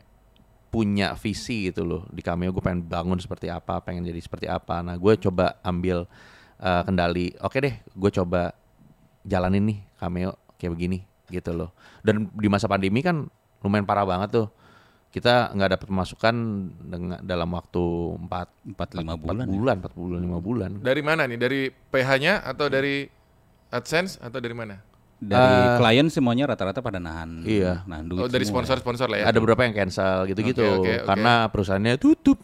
punya 0.73 1.13
visi 1.15 1.69
gitu 1.69 1.85
loh. 1.85 2.09
Di 2.09 2.25
cameo 2.25 2.49
gue 2.49 2.65
pengen 2.65 2.89
bangun 2.89 3.21
seperti 3.21 3.53
apa 3.53 3.85
pengen 3.85 4.09
jadi 4.09 4.17
seperti 4.17 4.49
apa. 4.49 4.81
Nah 4.81 4.97
gue 4.97 5.13
coba 5.21 5.61
ambil 5.61 6.09
eh, 6.57 6.83
kendali 6.89 7.37
oke 7.37 7.59
deh 7.61 7.75
gue 7.85 8.11
coba 8.11 8.57
jalanin 9.23 9.63
nih 9.69 9.79
cameo 10.01 10.33
kayak 10.57 10.73
begini 10.73 10.99
gitu 11.29 11.53
loh. 11.53 11.77
Dan 12.01 12.33
di 12.33 12.49
masa 12.49 12.65
pandemi 12.65 13.05
kan 13.05 13.29
lumayan 13.61 13.85
parah 13.85 14.09
banget 14.09 14.41
tuh 14.43 14.47
kita 15.13 15.53
nggak 15.53 15.71
dapat 15.71 15.87
pemasukan 15.87 16.35
dengan 16.81 17.21
dalam 17.21 17.53
waktu 17.53 17.85
empat 18.19 18.49
Empat 18.65 18.89
lima 18.93 19.13
empat 19.13 19.21
bulan. 19.23 19.45
ya? 19.45 19.53
bulan, 19.53 19.75
empat 19.79 19.93
bulan, 19.95 20.19
lima 20.19 20.39
bulan. 20.41 20.71
Dari 20.81 21.03
mana 21.05 21.23
nih? 21.25 21.37
Dari 21.37 21.61
PH-nya 21.69 22.41
atau 22.43 22.67
dari 22.67 23.05
AdSense 23.69 24.17
atau 24.19 24.41
dari 24.41 24.57
mana? 24.57 24.81
Dari 25.23 25.79
klien 25.79 26.09
semuanya 26.09 26.51
rata-rata 26.51 26.81
pada 26.81 26.99
nahan. 26.99 27.47
Iya. 27.47 27.87
Nahan 27.87 28.11
duit 28.11 28.25
Oh, 28.25 28.27
dari 28.27 28.43
semua. 28.43 28.65
sponsor-sponsor 28.65 29.07
lah 29.07 29.19
ya. 29.21 29.25
Ada 29.29 29.39
beberapa 29.39 29.63
yang 29.63 29.71
cancel 29.77 30.27
gitu-gitu 30.27 30.65
Oke, 30.65 30.75
oke, 30.75 30.93
oke. 30.99 31.07
karena 31.07 31.33
perusahaannya 31.47 31.95
tutup. 31.95 32.43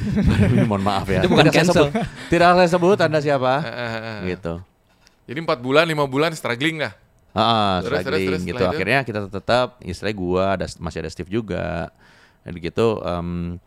Mohon 0.64 0.82
maaf 0.82 1.06
ya. 1.06 1.20
Itu 1.20 1.28
bukan 1.28 1.44
Tidak 1.44 1.52
saya 1.52 1.64
cancel. 1.66 1.84
sebut- 1.90 2.08
tidak 2.28 2.48
saya 2.56 2.68
sebut 2.70 2.98
Anda 2.98 3.18
siapa. 3.20 3.54
Ah, 3.58 3.68
ah. 3.68 4.18
gitu. 4.24 4.54
Jadi 5.26 5.38
empat 5.42 5.58
bulan, 5.58 5.84
lima 5.84 6.06
bulan 6.06 6.32
struggling 6.32 6.78
lah. 6.78 6.94
Ah, 7.36 7.84
Terus, 7.84 8.00
terus, 8.00 8.00
struggling 8.00 8.26
terus, 8.32 8.40
gitu. 8.40 8.56
setelah 8.56 8.72
itu? 8.72 8.76
Akhirnya 8.80 8.98
kita 9.04 9.20
tetap 9.28 9.68
istilahnya 9.84 10.16
gua 10.16 10.44
ada 10.56 10.66
masih 10.80 10.98
ada 11.04 11.10
Steve 11.12 11.28
juga. 11.28 11.92
Dan 12.40 12.56
gitu 12.56 13.02
em, 13.04 13.60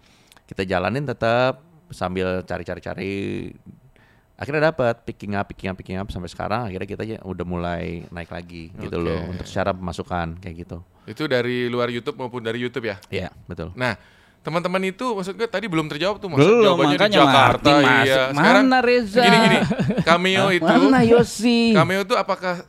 kita 0.49 0.65
jalanin 0.65 1.05
tetap 1.05 1.61
sambil 1.93 2.41
cari-cari-cari 2.45 3.13
akhirnya 4.39 4.71
dapat 4.71 5.03
picking 5.03 5.35
up 5.35 5.51
picking 5.51 5.67
up 5.67 5.75
picking 5.75 5.99
up 5.99 6.07
sampai 6.07 6.31
sekarang 6.31 6.71
akhirnya 6.71 6.87
kita 6.87 7.03
ya 7.03 7.19
udah 7.27 7.43
mulai 7.43 8.07
naik 8.07 8.31
lagi 8.31 8.71
gitu 8.79 8.95
Oke. 8.95 9.05
loh 9.05 9.19
untuk 9.35 9.45
secara 9.45 9.75
pemasukan 9.75 10.39
kayak 10.39 10.55
gitu. 10.63 10.77
Itu 11.03 11.27
dari 11.27 11.67
luar 11.67 11.91
YouTube 11.91 12.15
maupun 12.15 12.39
dari 12.39 12.61
YouTube 12.61 12.87
ya. 12.87 12.97
Iya, 13.11 13.29
betul. 13.49 13.75
Nah, 13.75 13.99
teman-teman 14.39 14.79
itu 14.87 15.03
maksud 15.11 15.35
gue 15.35 15.49
tadi 15.51 15.67
belum 15.67 15.91
terjawab 15.91 16.23
tuh 16.23 16.31
maksud 16.31 16.47
Belum, 16.47 16.63
jawabannya 16.63 16.97
di 16.97 17.11
Jakarta 17.11 17.69
iya. 17.83 18.31
Mana 18.31 18.79
Reza? 18.79 19.23
Gini 19.27 19.37
gini. 19.43 19.57
Cameo 20.07 20.47
itu 20.57 20.63
Mana 20.63 21.03
Yosi? 21.03 21.75
Cameo 21.75 22.07
itu 22.07 22.15
apakah 22.15 22.63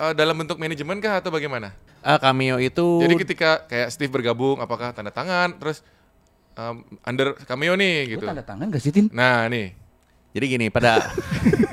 eh, 0.00 0.12
dalam 0.12 0.32
bentuk 0.34 0.56
manajemen 0.56 0.96
kah 0.98 1.20
atau 1.20 1.28
bagaimana? 1.28 1.76
Ah, 2.00 2.16
cameo 2.16 2.56
itu 2.56 3.04
Jadi 3.04 3.14
ketika 3.20 3.68
kayak 3.68 3.92
Steve 3.92 4.08
bergabung 4.08 4.56
apakah 4.56 4.96
tanda 4.96 5.12
tangan 5.12 5.52
terus 5.54 5.84
um, 6.56 6.80
under 7.04 7.36
Cameo 7.44 7.76
nih 7.76 8.08
Lu 8.08 8.10
gitu. 8.16 8.24
tanda 8.24 8.40
tangan 8.40 8.72
gak 8.72 8.80
sih 8.80 8.88
Tin? 8.88 9.12
Nah, 9.12 9.44
nih. 9.46 9.76
Jadi 10.30 10.44
gini, 10.46 10.66
pada 10.70 11.10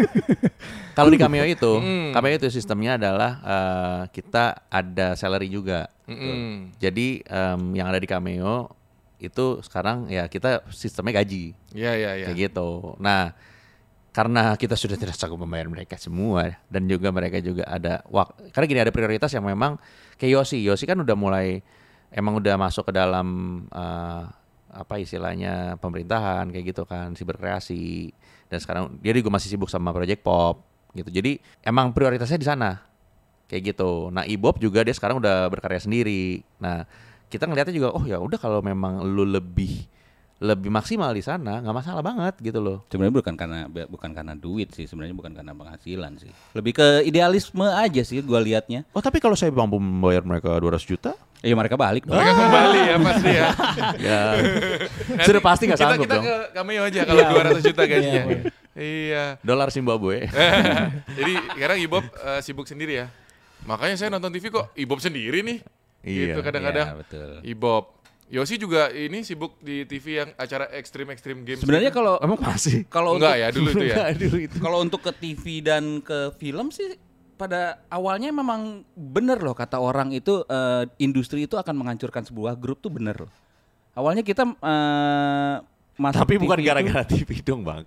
kalau 0.97 1.07
di 1.07 1.15
Cameo 1.15 1.45
itu, 1.45 1.71
Hmm. 1.77 2.09
Cameo 2.11 2.33
itu 2.33 2.49
sistemnya 2.49 2.97
adalah 2.97 3.31
eh, 3.39 4.01
kita 4.11 4.67
ada 4.67 5.13
salary 5.13 5.47
juga. 5.47 5.87
Mm-mm. 6.07 6.71
Jadi 6.79 7.21
em, 7.21 7.61
yang 7.75 7.87
ada 7.87 7.99
di 7.99 8.07
Cameo 8.07 8.71
itu 9.17 9.59
sekarang 9.61 10.07
ya 10.07 10.29
kita 10.29 10.61
sistemnya 10.69 11.19
gaji 11.19 11.51
Iya, 11.73 11.91
iya, 11.97 12.11
iya. 12.15 12.25
kayak 12.29 12.37
gitu. 12.49 12.95
Nah, 12.97 13.33
karena 14.17 14.57
kita 14.57 14.73
sudah 14.73 14.97
tidak 14.97 15.13
sanggup 15.13 15.45
membayar 15.45 15.69
mereka 15.69 15.93
semua 15.93 16.57
dan 16.73 16.89
juga 16.89 17.13
mereka 17.13 17.37
juga 17.37 17.61
ada 17.69 18.01
wak 18.09 18.49
karena 18.49 18.65
gini 18.65 18.81
ada 18.81 18.89
prioritas 18.89 19.29
yang 19.29 19.45
memang 19.45 19.77
kayak 20.17 20.41
Yosi. 20.41 20.57
Yosi 20.65 20.89
kan 20.89 20.97
udah 20.97 21.13
mulai 21.13 21.61
emang 22.09 22.41
udah 22.41 22.57
masuk 22.57 22.89
ke 22.89 22.97
dalam 22.97 23.27
eh, 23.69 24.23
apa 24.73 24.93
istilahnya 24.97 25.77
pemerintahan 25.77 26.49
kayak 26.49 26.65
gitu 26.73 26.89
kan 26.89 27.13
si 27.13 27.21
berkreasi 27.29 28.09
dan 28.49 28.57
sekarang 28.57 28.97
dia 29.05 29.13
juga 29.13 29.29
masih 29.37 29.53
sibuk 29.53 29.69
sama 29.69 29.93
project 29.93 30.25
pop 30.25 30.65
gitu. 30.97 31.13
Jadi 31.13 31.37
emang 31.61 31.93
prioritasnya 31.93 32.41
di 32.41 32.47
sana 32.49 32.81
kayak 33.45 33.77
gitu. 33.77 34.09
Nah 34.09 34.25
Ibob 34.25 34.57
juga 34.57 34.81
dia 34.81 34.97
sekarang 34.97 35.21
udah 35.21 35.45
berkarya 35.45 35.77
sendiri. 35.77 36.41
Nah 36.57 36.89
kita 37.29 37.45
ngelihatnya 37.45 37.75
juga 37.85 37.93
oh 37.93 38.01
ya 38.01 38.17
udah 38.17 38.41
kalau 38.41 38.65
memang 38.65 39.05
lu 39.05 39.29
lebih 39.29 39.85
lebih 40.37 40.69
maksimal 40.69 41.09
di 41.17 41.25
sana 41.25 41.65
nggak 41.65 41.75
masalah 41.75 42.05
banget 42.05 42.37
gitu 42.45 42.61
loh 42.61 42.85
Sebenarnya 42.93 43.15
bukan 43.17 43.33
karena 43.33 43.59
bukan 43.67 44.09
karena 44.13 44.33
duit 44.37 44.69
sih, 44.69 44.85
sebenarnya 44.85 45.17
bukan 45.17 45.33
karena 45.33 45.53
penghasilan 45.57 46.13
sih. 46.21 46.29
Lebih 46.53 46.77
ke 46.77 46.87
idealisme 47.09 47.65
aja 47.65 48.01
sih 48.05 48.21
gua 48.21 48.37
liatnya. 48.37 48.85
Oh 48.93 49.01
tapi 49.01 49.17
kalau 49.17 49.33
saya 49.33 49.49
mampu 49.49 49.81
membayar 49.81 50.21
mereka 50.21 50.61
200 50.61 50.85
juta 50.85 51.17
Ya 51.45 51.53
mereka 51.53 51.77
balik 51.77 52.01
dong. 52.09 52.17
Mereka 52.17 52.33
kembali 52.33 52.79
ya 52.81 52.95
pasti 52.97 53.29
ya. 53.29 53.47
ya 54.09 54.19
sudah 55.21 55.41
pasti 55.41 55.63
nggak 55.69 55.77
kita, 55.77 55.85
sanggup 55.85 56.05
kita 56.09 56.15
dong 56.17 56.25
ke 56.25 56.35
cameo 56.57 56.81
aja 56.81 56.99
kalau 57.05 57.23
200 57.29 57.61
juta 57.69 57.81
gajinya. 57.85 58.23
Iya. 58.77 59.25
dolar 59.41 59.73
Zimbabwe 59.73 60.29
Jadi 61.17 61.33
sekarang 61.57 61.77
Ibob 61.81 62.05
eh, 62.09 62.41
sibuk 62.41 62.65
sendiri 62.65 63.05
ya. 63.05 63.07
Makanya 63.69 63.95
saya 64.01 64.09
nonton 64.09 64.33
TV 64.33 64.49
kok 64.49 64.73
Ibob 64.73 64.97
sendiri 64.97 65.45
nih. 65.45 65.61
Iya. 66.05 66.33
Gitu 66.33 66.39
kadang-kadang. 66.41 66.87
Iya, 66.89 66.97
betul. 66.97 67.29
Ibob. 67.45 67.83
Yosi 68.27 68.59
juga 68.59 68.91
ini 68.91 69.23
sibuk 69.23 69.55
di 69.63 69.87
TV 69.87 70.19
yang 70.19 70.29
acara 70.35 70.67
ekstrim-ekstrim 70.75 71.47
games. 71.47 71.63
Sebenarnya 71.63 71.95
kalau 71.95 72.19
emang 72.19 72.43
masih 72.43 72.83
kalau 72.91 73.15
enggak 73.15 73.39
ya 73.39 73.47
dulu 73.55 73.69
itu 73.71 73.85
ya. 73.87 73.95
Nggak, 74.03 74.11
dulu 74.19 74.37
itu 74.43 74.57
kalau 74.59 74.77
untuk 74.83 74.99
ke 74.99 75.11
TV 75.15 75.63
dan 75.63 76.03
ke 76.03 76.35
film 76.35 76.67
sih 76.67 76.99
pada 77.39 77.79
awalnya 77.87 78.33
memang 78.35 78.83
bener 78.97 79.39
loh 79.39 79.55
kata 79.55 79.79
orang 79.79 80.11
itu 80.11 80.43
eh, 80.43 80.83
industri 80.99 81.47
itu 81.47 81.55
akan 81.55 81.71
menghancurkan 81.79 82.27
sebuah 82.27 82.59
grup 82.59 82.83
tuh 82.83 82.91
bener 82.91 83.15
loh. 83.15 83.31
Awalnya 83.95 84.27
kita 84.27 84.43
eh, 84.43 85.55
masuk 85.97 86.21
tapi 86.21 86.37
bukan 86.37 86.55
TV 86.55 86.61
itu- 86.61 86.69
gara-gara 86.69 87.03
TV 87.03 87.29
dong 87.41 87.61
bang 87.65 87.81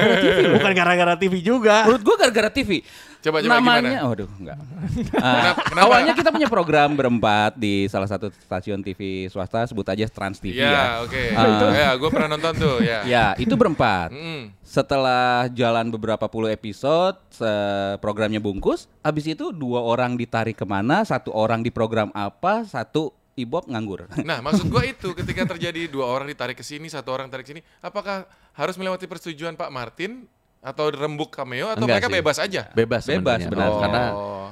bukan 0.56 0.72
gara-gara 0.72 1.14
TV 1.14 1.34
juga 1.38 1.84
Menurut 1.84 2.02
gua 2.02 2.16
gara-gara 2.18 2.50
TV. 2.50 2.80
Coba- 3.20 3.44
coba 3.44 3.60
Namanya, 3.60 4.00
gimana? 4.00 4.08
waduh 4.08 4.30
enggak. 4.32 4.58
Kenapa- 5.12 5.62
kenapa? 5.68 5.84
Awalnya 5.84 6.12
kita 6.16 6.30
punya 6.32 6.48
program 6.48 6.96
berempat 6.96 7.52
di 7.54 7.84
salah 7.86 8.08
satu 8.08 8.32
stasiun 8.32 8.80
TV 8.80 9.28
swasta 9.28 9.68
sebut 9.68 9.84
aja 9.84 10.08
Trans 10.08 10.40
TV 10.40 10.56
ya. 10.56 10.72
Iya, 10.72 10.84
oke. 11.04 11.22
Ah. 11.36 11.72
Ya, 11.76 11.90
gue 12.00 12.08
pernah 12.08 12.28
nonton 12.32 12.52
tuh, 12.56 12.76
ya. 12.80 13.04
Ya, 13.12 13.24
itu 13.36 13.52
berempat. 13.52 14.08
Mm. 14.08 14.56
Setelah 14.64 15.52
jalan 15.52 15.92
beberapa 15.92 16.24
puluh 16.32 16.48
episode, 16.48 17.20
se- 17.28 18.00
programnya 18.00 18.40
bungkus. 18.40 18.88
Habis 19.04 19.36
itu 19.36 19.52
dua 19.52 19.84
orang 19.84 20.16
ditarik 20.16 20.56
ke 20.56 20.64
mana, 20.64 21.04
satu 21.04 21.28
orang 21.28 21.60
di 21.60 21.68
program 21.68 22.08
apa, 22.16 22.64
satu 22.64 23.12
Ibob 23.40 23.64
nganggur. 23.66 24.06
Nah, 24.28 24.38
maksud 24.40 24.68
gua 24.68 24.84
itu 24.84 25.10
ketika 25.12 25.48
terjadi 25.48 25.88
dua 25.88 26.06
orang 26.06 26.28
ditarik 26.28 26.54
ke 26.54 26.62
sini, 26.62 26.86
satu 26.86 27.10
orang 27.10 27.26
tarik 27.26 27.44
sini, 27.44 27.60
apakah 27.80 28.28
harus 28.52 28.76
melewati 28.76 29.04
persetujuan 29.04 29.56
Pak 29.56 29.70
Martin 29.70 30.28
atau 30.60 30.92
rembuk 30.92 31.32
cameo 31.32 31.72
atau 31.72 31.88
Enggak 31.88 32.04
mereka 32.04 32.08
sih. 32.08 32.16
bebas 32.20 32.36
aja? 32.36 32.62
bebas 32.76 33.02
Bebas, 33.02 33.38
sebenarnya. 33.40 33.48
benar. 33.48 33.68
Oh. 33.72 33.80
karena 33.80 34.02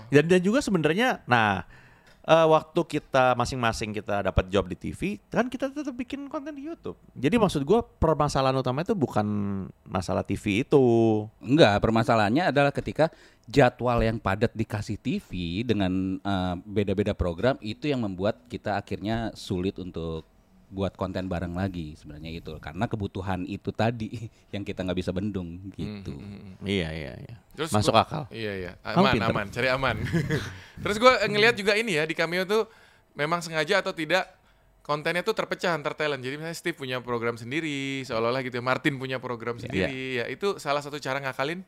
dan, 0.09 0.24
dan 0.24 0.40
juga 0.40 0.59
sebenarnya 0.64 1.09
nah 1.29 1.68
eh, 2.28 2.46
waktu 2.46 2.80
kita 2.84 3.32
masing-masing 3.32 3.96
kita 3.96 4.28
dapat 4.28 4.52
job 4.52 4.68
di 4.68 4.76
TV 4.76 5.16
kan 5.32 5.48
kita 5.48 5.72
tetap 5.72 5.96
bikin 5.96 6.28
konten 6.28 6.52
di 6.52 6.68
YouTube. 6.68 7.00
Jadi 7.16 7.40
maksud 7.40 7.64
gua 7.64 7.80
permasalahan 7.80 8.60
utama 8.60 8.84
itu 8.84 8.92
bukan 8.92 9.26
masalah 9.88 10.20
TV 10.20 10.68
itu. 10.68 10.84
Enggak, 11.40 11.80
permasalahannya 11.80 12.52
adalah 12.52 12.70
ketika 12.70 13.08
jadwal 13.48 14.04
yang 14.04 14.20
padat 14.20 14.52
dikasih 14.52 15.00
TV 15.00 15.64
dengan 15.64 16.20
eh, 16.20 16.54
beda-beda 16.68 17.16
program 17.16 17.56
itu 17.64 17.88
yang 17.88 18.04
membuat 18.04 18.44
kita 18.52 18.76
akhirnya 18.76 19.32
sulit 19.32 19.80
untuk 19.80 20.28
buat 20.68 20.92
konten 20.92 21.26
bareng 21.26 21.52
lagi 21.52 21.96
sebenarnya 21.96 22.28
itu 22.35 22.52
karena 22.61 22.85
kebutuhan 22.85 23.42
itu 23.42 23.72
tadi 23.72 24.28
yang 24.54 24.62
kita 24.62 24.85
nggak 24.85 24.98
bisa 24.98 25.11
bendung 25.11 25.72
gitu. 25.72 26.12
iya 26.61 26.92
iya 26.92 27.12
iya 27.16 27.37
Terus 27.57 27.72
masuk 27.72 27.90
gua- 27.90 28.04
akal 28.04 28.22
Iya 28.28 28.52
iya, 28.54 28.72
aman 28.85 29.16
aman, 29.18 29.46
cari 29.48 29.66
aman. 29.66 29.96
Terus 30.85 30.96
gue 30.96 31.12
ngelihat 31.26 31.57
juga 31.57 31.74
ini 31.74 31.96
ya 31.96 32.04
di 32.04 32.12
cameo 32.12 32.44
tuh 32.44 32.68
memang 33.16 33.42
sengaja 33.42 33.83
atau 33.83 33.90
tidak 33.90 34.31
kontennya 34.81 35.20
tuh 35.20 35.35
terpecah 35.35 35.74
antar 35.74 35.92
talent. 35.92 36.22
Jadi 36.22 36.38
misalnya 36.38 36.54
Steve 36.54 36.72
punya 36.72 36.96
program 36.98 37.35
sendiri, 37.35 38.00
seolah-olah 38.04 38.40
gitu. 38.40 38.57
ya, 38.57 38.64
Martin 38.64 38.96
punya 38.96 39.18
program 39.18 39.59
sendiri. 39.59 40.16
Ya 40.16 40.24
itu 40.28 40.57
salah 40.57 40.81
satu 40.81 40.96
cara 40.96 41.18
ngakalin 41.18 41.61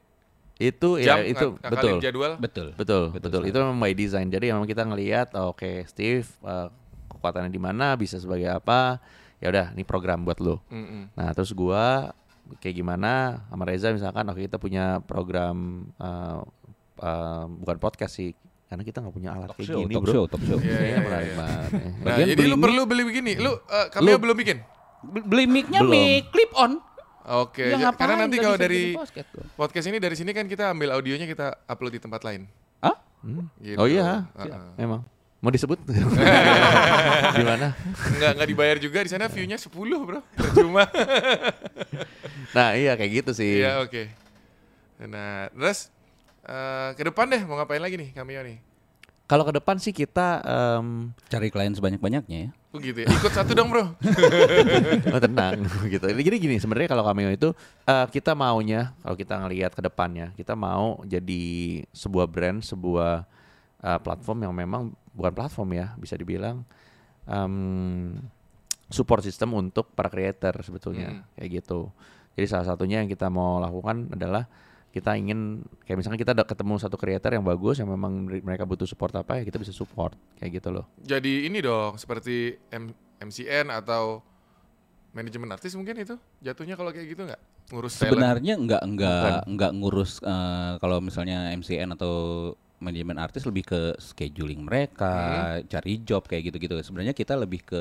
itu 0.56 1.00
jam, 1.00 1.18
ya 1.18 1.24
itu 1.26 1.56
betul 1.58 1.96
jadwal. 1.98 2.36
Betul. 2.36 2.76
Betul, 2.76 3.10
Betul 3.10 3.18
betul. 3.18 3.40
sekali. 3.40 3.50
Itu 3.50 3.58
memang 3.60 3.76
by 3.76 3.92
design. 3.92 4.28
Jadi 4.28 4.46
memang 4.48 4.64
kita 4.64 4.84
ngelihat 4.84 5.32
oke 5.34 5.84
Steve 5.84 6.28
eh, 6.40 6.68
kekuatannya 7.20 7.52
di 7.52 7.60
mana, 7.60 7.92
bisa 7.94 8.16
sebagai 8.16 8.48
apa. 8.48 8.96
Ya 9.36 9.52
udah, 9.52 9.66
ini 9.76 9.84
program 9.84 10.24
buat 10.24 10.40
lo. 10.40 10.64
Mm-mm. 10.68 11.12
Nah, 11.12 11.28
terus 11.36 11.52
gua 11.52 12.16
kayak 12.58 12.82
gimana 12.82 13.44
sama 13.46 13.62
Reza 13.62 13.94
misalkan 13.94 14.26
oke 14.26 14.42
kita 14.42 14.58
punya 14.58 14.98
program 15.04 15.86
eh, 15.94 16.40
eh, 16.98 17.44
bukan 17.46 17.76
podcast 17.76 18.16
sih. 18.16 18.32
Karena 18.70 18.86
kita 18.86 19.02
nggak 19.02 19.14
punya 19.14 19.30
alat 19.34 19.50
Talk 19.50 19.58
kayak 19.58 19.68
show, 19.74 19.80
gini, 19.82 19.94
talk 19.98 20.04
Bro. 20.06 20.12
show, 20.14 20.24
talk 20.30 20.42
show. 20.46 20.58
Iya, 20.62 20.78
iya, 20.78 20.98
iya. 21.02 21.18
ya. 21.18 21.34
Nah, 21.34 21.58
Bagian 22.06 22.26
jadi 22.30 22.38
beli 22.38 22.46
lu 22.46 22.56
mic. 22.56 22.62
perlu 22.64 22.82
beli 22.86 23.02
begini. 23.02 23.32
Lu 23.36 23.50
uh, 23.50 23.58
cameo 23.90 24.16
belum 24.16 24.36
bikin? 24.38 24.58
Be- 25.00 25.26
Beli 25.26 25.44
mic-nya 25.50 25.80
mic 25.82 26.30
clip 26.30 26.52
on. 26.54 26.78
Oke, 27.20 27.66
Ya 27.66 27.76
ja- 27.76 27.90
ngapain, 27.90 27.98
karena 28.00 28.14
nanti 28.26 28.36
kalau 28.38 28.56
dari 28.56 28.94
podcast 28.96 29.28
podcast 29.58 29.86
ini 29.90 29.98
dari 29.98 30.16
sini 30.16 30.30
kan 30.30 30.46
kita 30.46 30.70
ambil 30.70 30.94
audionya 30.94 31.26
kita 31.26 31.52
upload 31.66 31.98
di 31.98 32.00
tempat 32.00 32.22
lain. 32.22 32.46
Hah? 32.78 32.96
Gitu. 33.60 33.76
Oh 33.76 33.84
iya, 33.84 34.24
Uh-uh. 34.32 34.72
memang. 34.78 35.02
Mau 35.40 35.48
disebut? 35.48 35.80
di 37.40 37.44
mana? 37.44 37.72
Nggak 38.20 38.30
nggak 38.36 38.48
dibayar 38.52 38.76
juga 38.76 39.00
di 39.00 39.08
sana 39.08 39.24
view-nya 39.32 39.56
10 39.56 39.72
bro, 39.72 40.20
percuma. 40.36 40.84
Nah, 42.50 42.74
iya 42.74 42.98
kayak 42.98 43.22
gitu 43.22 43.30
sih. 43.30 43.62
Iya 43.62 43.86
oke. 43.86 44.10
Nah 45.06 45.46
terus 45.54 45.86
eh, 46.44 46.90
ke 46.98 47.02
depan 47.06 47.30
deh 47.30 47.42
mau 47.46 47.54
ngapain 47.56 47.78
lagi 47.78 47.94
nih 47.94 48.10
cameo 48.10 48.42
nih? 48.42 48.58
Kalau 49.30 49.46
ke 49.46 49.54
depan 49.54 49.78
sih 49.78 49.94
kita 49.94 50.42
em, 50.42 51.14
Cari 51.30 51.54
klien 51.54 51.70
sebanyak-banyaknya 51.70 52.38
ya. 52.42 52.50
Oh 52.74 52.82
gitu 52.82 53.06
ya. 53.06 53.06
Ikut 53.06 53.30
satu 53.30 53.54
dong 53.54 53.70
bro. 53.70 53.94
oh 55.14 55.20
tenang 55.22 55.62
gitu. 55.86 56.10
Jadi 56.10 56.36
gini 56.42 56.58
sebenarnya 56.58 56.90
kalau 56.90 57.06
cameo 57.06 57.30
itu 57.30 57.54
eh, 57.86 58.06
kita 58.10 58.34
maunya 58.34 58.90
kalau 59.06 59.14
kita 59.14 59.38
ngelihat 59.46 59.70
ke 59.70 59.82
depannya 59.86 60.34
kita 60.34 60.58
mau 60.58 60.98
jadi 61.06 61.42
sebuah 61.94 62.26
brand, 62.26 62.58
sebuah 62.66 63.22
eh, 63.86 63.98
platform 64.02 64.50
yang 64.50 64.54
memang 64.58 64.90
bukan 65.12 65.32
platform 65.32 65.70
ya 65.72 65.86
bisa 65.96 66.14
dibilang 66.14 66.62
em, 67.24 68.16
support 68.86 69.22
system 69.22 69.54
untuk 69.54 69.90
para 69.92 70.08
creator 70.08 70.54
sebetulnya 70.60 71.08
Hmm. 71.10 71.22
kayak 71.34 71.62
gitu. 71.62 71.90
Jadi 72.34 72.46
salah 72.46 72.66
satunya 72.66 73.02
yang 73.02 73.10
kita 73.10 73.26
mau 73.28 73.58
lakukan 73.58 74.10
adalah 74.10 74.46
kita 74.90 75.14
ingin 75.14 75.62
kayak 75.86 76.02
misalkan 76.02 76.18
kita 76.18 76.34
ada 76.34 76.42
ketemu 76.42 76.74
satu 76.74 76.98
creator 76.98 77.30
yang 77.30 77.46
bagus 77.46 77.78
yang 77.78 77.86
memang 77.86 78.10
mereka 78.26 78.66
butuh 78.66 78.86
support 78.86 79.14
apa 79.14 79.38
ya 79.38 79.46
kita 79.46 79.62
bisa 79.62 79.70
support 79.70 80.18
kayak 80.34 80.58
gitu 80.58 80.74
loh. 80.74 80.90
Jadi 80.98 81.46
ini 81.46 81.62
dong 81.62 81.94
seperti 81.94 82.58
M- 82.74 82.90
MCN 83.22 83.70
atau 83.70 84.18
manajemen 85.10 85.50
artis 85.50 85.74
mungkin 85.74 85.94
itu 85.94 86.18
jatuhnya 86.38 86.74
kalau 86.74 86.90
kayak 86.90 87.06
gitu 87.06 87.22
nggak 87.22 87.38
ngurus. 87.70 88.02
Sebenarnya 88.02 88.54
nggak 88.58 88.82
nggak 88.82 89.34
nggak 89.46 89.72
ngurus 89.78 90.18
eh, 90.22 90.72
kalau 90.82 90.98
misalnya 90.98 91.54
MCN 91.54 91.94
atau 91.94 92.14
manajemen 92.80 93.20
artis 93.20 93.44
lebih 93.44 93.68
ke 93.68 93.80
scheduling 94.00 94.64
mereka, 94.64 95.12
cari 95.68 96.00
job 96.00 96.24
kayak 96.24 96.50
gitu-gitu. 96.50 96.80
Sebenarnya 96.80 97.12
kita 97.12 97.36
lebih 97.36 97.60
ke 97.62 97.80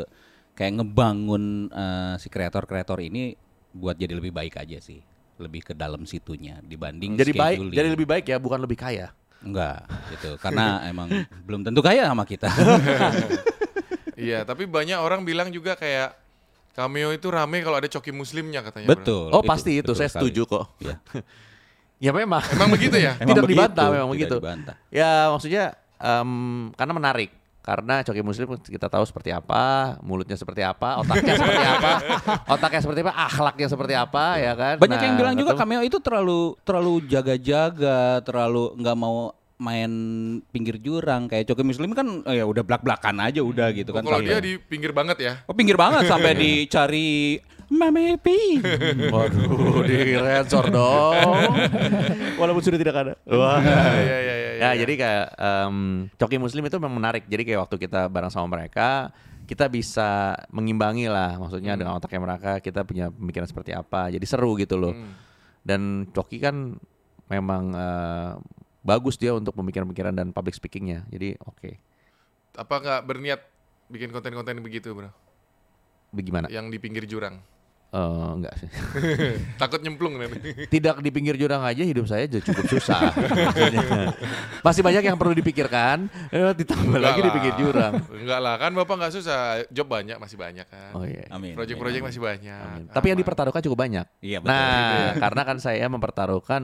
kayak 0.53 0.83
ngebangun 0.83 1.71
eh, 1.71 2.13
si 2.19 2.27
kreator-kreator 2.27 2.99
ini 2.99 3.33
buat 3.71 3.95
jadi 3.95 4.11
lebih 4.13 4.35
baik 4.35 4.59
aja 4.59 4.77
sih. 4.77 4.99
Lebih 5.39 5.71
ke 5.71 5.73
dalam 5.73 6.03
situnya 6.03 6.59
dibanding 6.59 7.15
Jadi 7.15 7.31
baik, 7.31 7.57
scheduling. 7.63 7.75
jadi 7.79 7.89
lebih 7.95 8.07
baik 8.11 8.25
ya 8.27 8.37
bukan 8.37 8.59
lebih 8.59 8.75
kaya. 8.75 9.15
Enggak, 9.39 9.87
gitu. 10.11 10.35
Karena 10.35 10.79
emang 10.91 11.07
belum 11.47 11.63
tentu 11.63 11.79
kaya 11.79 12.05
sama 12.11 12.27
kita. 12.27 12.51
Iya 14.19 14.43
tapi 14.43 14.67
banyak 14.67 14.99
orang 14.99 15.23
bilang 15.23 15.47
juga 15.47 15.79
kayak 15.79 16.11
cameo 16.75 17.15
itu 17.15 17.31
rame 17.31 17.63
kalau 17.63 17.79
ada 17.79 17.87
coki 17.87 18.11
muslimnya 18.11 18.59
katanya. 18.59 18.91
betul. 18.91 19.31
Oh 19.31 19.39
pasti 19.39 19.79
itu, 19.79 19.91
betul 19.91 19.95
saya 19.95 20.11
sekali. 20.11 20.27
setuju 20.27 20.41
kok. 20.43 20.65
Iya. 20.83 20.95
Ya 21.99 22.11
memang. 22.11 22.39
Emang 22.47 22.69
begitu 22.69 22.95
ya? 22.95 23.15
Emang 23.21 23.35
Tidak 23.35 23.43
begitu, 23.43 23.59
dibantah, 23.59 23.85
memang 23.85 24.07
tidak 24.07 24.15
begitu. 24.15 24.35
dibantah. 24.39 24.75
Ya 24.87 25.11
maksudnya 25.29 25.63
em, 25.97 26.31
karena 26.73 26.93
menarik. 26.93 27.31
Karena 27.59 28.01
Coki 28.01 28.23
Muslim 28.23 28.47
kita 28.57 28.87
tahu 28.87 29.03
seperti 29.03 29.29
apa, 29.29 29.93
mulutnya 30.01 30.33
seperti 30.33 30.63
apa, 30.63 30.97
otaknya 30.97 31.37
seperti 31.37 31.61
apa, 31.61 31.91
otaknya 32.55 32.81
seperti 32.81 32.99
apa, 33.03 33.13
akhlaknya 33.19 33.67
seperti 33.69 33.93
apa, 33.93 34.25
ya 34.39 34.53
kan? 34.55 34.75
Banyak 34.79 34.95
Nah, 34.95 35.05
yang 35.05 35.15
bilang 35.19 35.35
juga 35.37 35.53
cameo 35.53 35.83
itu 35.83 35.99
terlalu 35.99 36.55
terlalu 36.63 36.93
jaga-jaga, 37.05 38.23
terlalu 38.23 38.73
nggak 38.73 38.97
mau 38.97 39.35
main 39.59 39.91
pinggir 40.49 40.79
jurang 40.79 41.27
kayak 41.27 41.45
Coki 41.45 41.67
Muslim 41.67 41.91
kan 41.91 42.23
oh 42.23 42.31
ya 42.31 42.47
udah 42.47 42.63
blak-blakan 42.63 43.19
aja 43.19 43.43
udah 43.43 43.75
gitu 43.75 43.91
Oh, 43.91 43.95
kan. 43.99 44.07
kalau 44.07 44.23
dia 44.23 44.39
di 44.39 44.55
pinggir 44.55 44.95
banget 44.95 45.17
ya. 45.19 45.33
Oh 45.45 45.53
pinggir 45.53 45.75
banget 45.75 46.07
sampai 46.07 46.31
dicari 46.41 47.37
Mama 47.69 48.01
happy. 48.09 48.65
Waduh, 49.07 49.85
di 49.85 50.17
rensor 50.17 50.67
dong. 50.67 51.53
Walaupun 52.35 52.61
sudah 52.61 52.79
tidak 52.81 52.95
ada. 52.97 53.13
Wah. 53.25 53.61
Iya 53.61 53.77
iya 53.93 54.17
iya. 54.19 54.35
iya, 54.35 54.51
Ya, 54.59 54.69
iya. 54.73 54.81
jadi 54.81 54.93
kayak 54.97 55.25
em, 55.37 55.75
Coki 56.17 56.37
Muslim 56.37 56.65
itu 56.65 56.75
memang 56.75 56.97
menarik. 56.97 57.23
Jadi 57.25 57.41
kayak 57.45 57.69
waktu 57.69 57.77
kita 57.77 58.09
bareng 58.09 58.33
sama 58.33 58.49
mereka, 58.49 59.13
kita 59.45 59.69
bisa 59.69 60.33
mengimbangi 60.49 61.05
lah. 61.07 61.37
Maksudnya 61.37 61.77
Hmm. 61.77 61.79
dengan 61.79 61.93
otaknya 61.95 62.19
mereka, 62.19 62.51
kita 62.57 62.81
punya 62.83 63.07
pemikiran 63.07 63.45
seperti 63.45 63.71
apa. 63.71 64.09
Jadi 64.09 64.25
seru 64.25 64.57
gitu 64.57 64.75
loh. 64.75 64.93
Hmm. 64.97 65.13
Dan 65.61 65.81
Coki 66.09 66.41
kan 66.41 66.73
memang 67.29 67.63
eh, 67.71 68.31
bagus 68.81 69.15
dia 69.15 69.37
untuk 69.37 69.53
pemikiran-pemikiran 69.53 70.17
dan 70.17 70.33
public 70.33 70.57
speakingnya. 70.57 71.05
Jadi 71.07 71.37
oke. 71.39 71.69
Apa 72.57 72.81
nggak 72.81 73.01
berniat 73.05 73.41
bikin 73.87 74.09
konten-konten 74.09 74.57
begitu, 74.59 74.91
bro? 74.91 75.13
Bagaimana? 76.09 76.49
Yang 76.49 76.65
di 76.73 76.77
pinggir 76.81 77.05
jurang. 77.05 77.37
Eh, 77.89 78.29
enggak 78.37 78.53
sih. 78.61 78.69
Takut 79.61 79.81
nyemplung 79.81 80.21
nanti. 80.21 80.69
Tidak 80.69 81.01
di 81.01 81.09
pinggir 81.09 81.33
jurang 81.33 81.65
aja 81.65 81.81
hidup 81.81 82.05
saya 82.05 82.29
jadi 82.29 82.45
cukup 82.45 82.69
susah. 82.69 83.09
Masih 84.65 84.85
banyak 84.85 85.09
yang 85.09 85.17
perlu 85.17 85.33
dipikirkan, 85.33 86.05
eh, 86.29 86.53
ditambah 86.53 86.85
Enggak 86.85 87.01
lagi 87.01 87.19
di 87.19 87.25
lah. 87.25 87.33
pinggir 87.33 87.53
jurang. 87.57 87.93
Enggak 88.13 88.39
lah, 88.45 88.55
kan 88.61 88.71
Bapak 88.77 88.93
nggak 88.93 89.13
susah. 89.17 89.65
Job 89.73 89.89
banyak, 89.89 90.21
masih 90.21 90.37
banyak 90.37 90.69
kan. 90.69 90.91
Oh 90.93 91.01
iya. 91.01 91.25
Amin. 91.33 91.57
Project-project 91.57 92.03
masih 92.05 92.21
banyak. 92.21 92.61
Amin. 92.61 92.93
Tapi 92.93 93.05
yang 93.09 93.17
Aman. 93.17 93.23
dipertaruhkan 93.25 93.61
cukup 93.65 93.79
banyak. 93.81 94.05
Iya 94.21 94.37
betul. 94.37 94.53
Nah, 94.53 95.09
karena 95.17 95.41
kan 95.49 95.57
saya 95.57 95.85
mempertaruhkan 95.89 96.61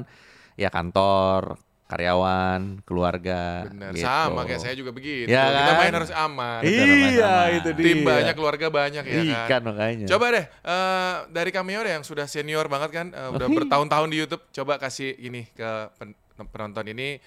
ya 0.54 0.70
kantor, 0.70 1.58
karyawan, 1.86 2.82
keluarga. 2.82 3.69
Bener, 3.69 3.93
gitu. 3.93 4.06
sama 4.06 4.41
kayak 4.43 4.62
saya 4.62 4.74
juga 4.74 4.89
begitu. 4.89 5.30
Ya 5.30 5.45
Kita 5.45 5.62
kan? 5.69 5.78
main 5.78 5.93
harus 5.93 6.12
aman. 6.12 6.62
Iya, 6.65 6.82
Sama. 7.21 7.54
itu 7.54 7.69
dia. 7.78 7.86
Tim 7.86 7.98
banyak, 8.02 8.34
keluarga 8.34 8.67
banyak 8.74 9.04
ya 9.06 9.13
kan. 9.21 9.26
Ikan 9.45 9.62
makanya. 9.69 10.06
Coba 10.10 10.26
deh, 10.34 10.45
eh, 10.50 11.15
dari 11.30 11.50
cameo 11.54 11.82
deh 11.86 11.93
yang 11.93 12.06
sudah 12.06 12.26
senior 12.26 12.65
banget 12.65 12.89
kan, 12.89 13.08
eh, 13.13 13.30
udah 13.30 13.48
Oke. 13.48 13.56
bertahun-tahun 13.62 14.08
di 14.10 14.17
YouTube. 14.17 14.43
Coba 14.50 14.82
kasih 14.82 15.13
ini 15.21 15.45
ke 15.54 15.69
pen- 16.02 16.17
penonton 16.50 16.89
ini. 16.89 17.21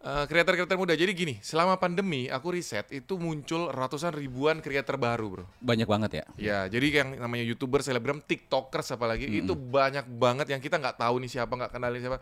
Eh, 0.00 0.24
Kreator-kreator 0.26 0.80
muda. 0.80 0.96
Jadi 0.96 1.12
gini, 1.12 1.34
selama 1.44 1.76
pandemi 1.76 2.24
aku 2.26 2.56
riset 2.56 2.88
itu 2.88 3.20
muncul 3.20 3.68
ratusan 3.68 4.16
ribuan 4.16 4.64
kreator 4.64 4.96
baru, 4.96 5.26
bro. 5.28 5.44
Banyak 5.60 5.84
banget 5.84 6.10
ya. 6.18 6.24
Ya, 6.40 6.58
jadi 6.66 7.04
yang 7.04 7.20
namanya 7.20 7.44
youtuber, 7.44 7.84
selebgram, 7.84 8.24
tiktokers 8.24 8.90
apalagi 8.90 9.28
itu 9.28 9.52
banyak 9.52 10.08
banget 10.08 10.56
yang 10.56 10.60
kita 10.64 10.80
nggak 10.80 10.96
tahu 10.96 11.20
nih 11.20 11.30
siapa, 11.30 11.52
nggak 11.52 11.72
kenal 11.76 11.92
nih 11.92 12.00
siapa. 12.00 12.18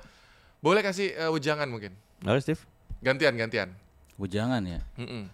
Boleh 0.58 0.82
kasih 0.82 1.14
eh, 1.14 1.30
wejangan 1.30 1.70
mungkin? 1.70 1.94
Halo 2.26 2.38
Steve. 2.42 2.58
Gantian, 2.98 3.38
gantian. 3.38 3.70
Bujangan 4.18 4.58
ya. 4.66 4.82
Mm-mm. 4.98 5.30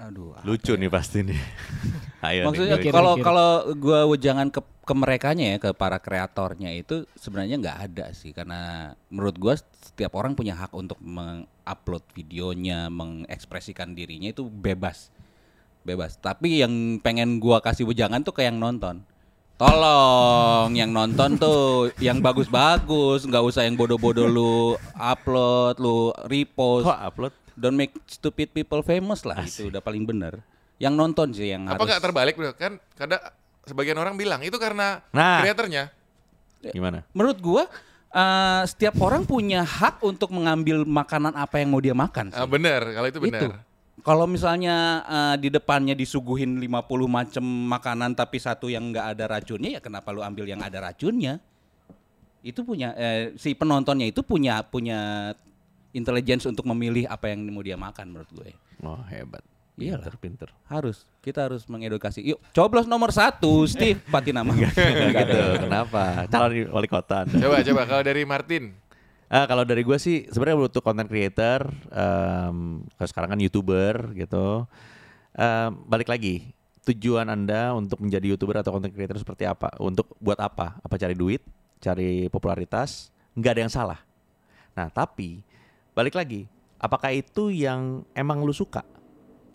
Aduh. 0.00 0.32
apa 0.32 0.46
Lucu 0.46 0.78
ya? 0.78 0.80
nih 0.80 0.90
pasti 0.90 1.18
nih. 1.26 1.40
Ayo 2.30 2.46
Maksudnya 2.46 2.78
kalau 2.94 3.18
kalau 3.18 3.50
gua 3.74 4.06
wejangan 4.06 4.48
ke 4.48 4.62
ke 4.62 4.94
merekanya 4.94 5.54
ya 5.54 5.58
ke 5.58 5.70
para 5.74 5.98
kreatornya 5.98 6.70
itu 6.72 7.04
sebenarnya 7.18 7.58
nggak 7.60 7.78
ada 7.90 8.06
sih 8.14 8.30
karena 8.30 8.94
menurut 9.10 9.36
gua 9.36 9.54
setiap 9.58 10.14
orang 10.14 10.38
punya 10.38 10.54
hak 10.56 10.72
untuk 10.72 10.96
mengupload 11.02 12.06
videonya, 12.14 12.86
mengekspresikan 12.86 13.92
dirinya 13.98 14.30
itu 14.30 14.46
bebas. 14.46 15.10
Bebas. 15.82 16.14
Tapi 16.22 16.62
yang 16.62 17.02
pengen 17.02 17.42
gua 17.42 17.58
kasih 17.58 17.82
wejangan 17.82 18.22
tuh 18.22 18.32
ke 18.32 18.46
yang 18.46 18.62
nonton. 18.62 19.02
Tolong 19.60 20.72
yang 20.72 20.88
nonton 20.88 21.36
tuh 21.36 21.92
yang 22.00 22.16
bagus-bagus, 22.16 23.28
nggak 23.28 23.44
usah 23.44 23.68
yang 23.68 23.76
bodoh-bodoh 23.76 24.24
lu 24.24 24.72
upload, 24.96 25.76
lu 25.76 26.16
repost. 26.24 26.88
Kok 26.88 27.00
upload? 27.04 27.32
Don't 27.60 27.76
make 27.76 27.92
stupid 28.08 28.56
people 28.56 28.80
famous 28.80 29.20
lah 29.20 29.44
itu 29.44 29.68
udah 29.68 29.84
paling 29.84 30.08
bener. 30.08 30.40
Yang 30.80 30.94
nonton 30.96 31.28
sih 31.36 31.52
yang 31.52 31.68
Apa 31.68 31.76
harus. 31.76 31.92
nggak 31.92 32.00
terbalik, 32.00 32.34
bro? 32.40 32.56
Kan 32.56 32.80
kadang 32.96 33.20
sebagian 33.68 34.00
orang 34.00 34.16
bilang 34.16 34.40
itu 34.40 34.56
karena 34.56 35.04
Nah. 35.12 35.44
kreatornya. 35.44 35.92
Gimana? 36.64 37.04
Menurut 37.12 37.36
gua 37.36 37.68
eh, 38.10 38.62
setiap 38.64 38.96
orang 38.98 39.28
punya 39.28 39.60
hak 39.60 40.00
untuk 40.00 40.32
mengambil 40.32 40.88
makanan 40.88 41.36
apa 41.36 41.60
yang 41.60 41.68
mau 41.68 41.84
dia 41.84 41.92
makan. 41.92 42.32
sih. 42.32 42.40
Ah, 42.40 42.48
bener, 42.48 42.80
kalau 42.96 43.08
itu 43.12 43.20
bener. 43.20 43.44
Itu. 43.44 43.69
Kalau 44.00 44.24
misalnya 44.24 45.04
eh, 45.04 45.36
di 45.40 45.48
depannya 45.52 45.92
disuguhin 45.92 46.56
50 46.58 46.68
macam 47.08 47.44
makanan 47.44 48.16
tapi 48.16 48.40
satu 48.40 48.72
yang 48.72 48.90
nggak 48.92 49.06
ada 49.16 49.24
racunnya 49.28 49.70
ya 49.76 49.80
kenapa 49.80 50.10
lu 50.10 50.24
ambil 50.24 50.48
yang 50.48 50.60
ada 50.64 50.80
racunnya? 50.80 51.38
Itu 52.40 52.64
punya 52.64 52.96
eh, 52.96 53.36
si 53.36 53.52
penontonnya 53.52 54.08
itu 54.08 54.24
punya 54.24 54.64
punya 54.64 55.32
intelligence 55.92 56.46
untuk 56.48 56.64
memilih 56.70 57.04
apa 57.10 57.28
yang 57.28 57.44
mau 57.50 57.60
dia 57.60 57.76
makan 57.76 58.14
menurut 58.14 58.30
gue. 58.32 58.50
Oh 58.80 59.00
hebat. 59.10 59.44
Iyalah. 59.80 60.12
Pinter, 60.12 60.16
pinter. 60.20 60.48
Harus 60.68 61.08
kita 61.24 61.48
harus 61.48 61.64
mengedukasi. 61.64 62.20
Yuk 62.20 62.38
coblos 62.52 62.84
nomor 62.84 63.12
satu 63.16 63.64
Steve 63.72 64.00
Patinama. 64.12 64.52
gitu. 64.56 65.40
Kenapa? 65.68 66.28
Calon 66.28 66.68
wali 66.68 66.88
kota. 66.88 67.24
Anda. 67.24 67.36
Coba, 67.40 67.56
coba 67.64 67.82
kalau 67.88 68.02
dari 68.04 68.22
Martin. 68.28 68.76
Ah, 69.30 69.46
kalau 69.46 69.62
dari 69.62 69.86
gue 69.86 69.94
sih 69.94 70.26
sebenarnya 70.26 70.58
untuk 70.58 70.82
content 70.82 71.06
creator, 71.06 71.62
em, 71.94 72.82
kalau 72.98 73.08
sekarang 73.14 73.30
kan 73.30 73.38
youtuber 73.38 74.10
gitu. 74.18 74.66
Em, 75.38 75.70
balik 75.86 76.10
lagi, 76.10 76.50
tujuan 76.82 77.30
anda 77.30 77.70
untuk 77.78 78.02
menjadi 78.02 78.34
youtuber 78.34 78.58
atau 78.58 78.74
content 78.74 78.90
creator 78.90 79.14
seperti 79.22 79.46
apa? 79.46 79.70
Untuk 79.78 80.18
buat 80.18 80.34
apa? 80.42 80.82
Apa 80.82 80.98
cari 80.98 81.14
duit, 81.14 81.46
cari 81.78 82.26
popularitas? 82.26 83.14
Nggak 83.38 83.52
ada 83.54 83.62
yang 83.62 83.70
salah. 83.70 84.00
Nah 84.74 84.90
tapi 84.90 85.46
balik 85.94 86.18
lagi, 86.18 86.50
apakah 86.82 87.14
itu 87.14 87.54
yang 87.54 88.02
emang 88.18 88.42
lu 88.42 88.50
suka? 88.50 88.82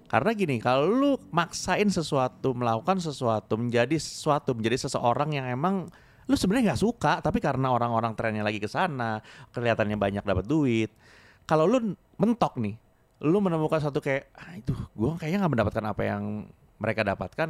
Karena 0.08 0.32
gini, 0.32 0.56
kalau 0.64 0.88
lu 0.88 1.12
maksain 1.36 1.92
sesuatu, 1.92 2.56
melakukan 2.56 3.04
sesuatu, 3.04 3.60
menjadi 3.60 4.00
sesuatu, 4.00 4.56
menjadi 4.56 4.88
seseorang 4.88 5.36
yang 5.36 5.52
emang 5.52 5.92
lu 6.26 6.34
sebenarnya 6.34 6.74
nggak 6.74 6.82
suka, 6.82 7.22
tapi 7.22 7.38
karena 7.38 7.70
orang-orang 7.70 8.18
trennya 8.18 8.42
lagi 8.42 8.58
ke 8.58 8.66
sana, 8.66 9.22
kelihatannya 9.54 9.98
banyak 9.98 10.24
dapat 10.26 10.46
duit. 10.46 10.90
Kalau 11.46 11.70
lu 11.70 11.94
mentok 12.18 12.58
nih, 12.58 12.74
lu 13.22 13.38
menemukan 13.38 13.78
satu 13.78 14.02
kayak, 14.02 14.34
ah, 14.34 14.58
itu 14.58 14.74
gua 14.98 15.16
kayaknya 15.22 15.46
nggak 15.46 15.54
mendapatkan 15.54 15.86
apa 15.86 16.02
yang 16.02 16.24
mereka 16.82 17.06
dapatkan. 17.06 17.50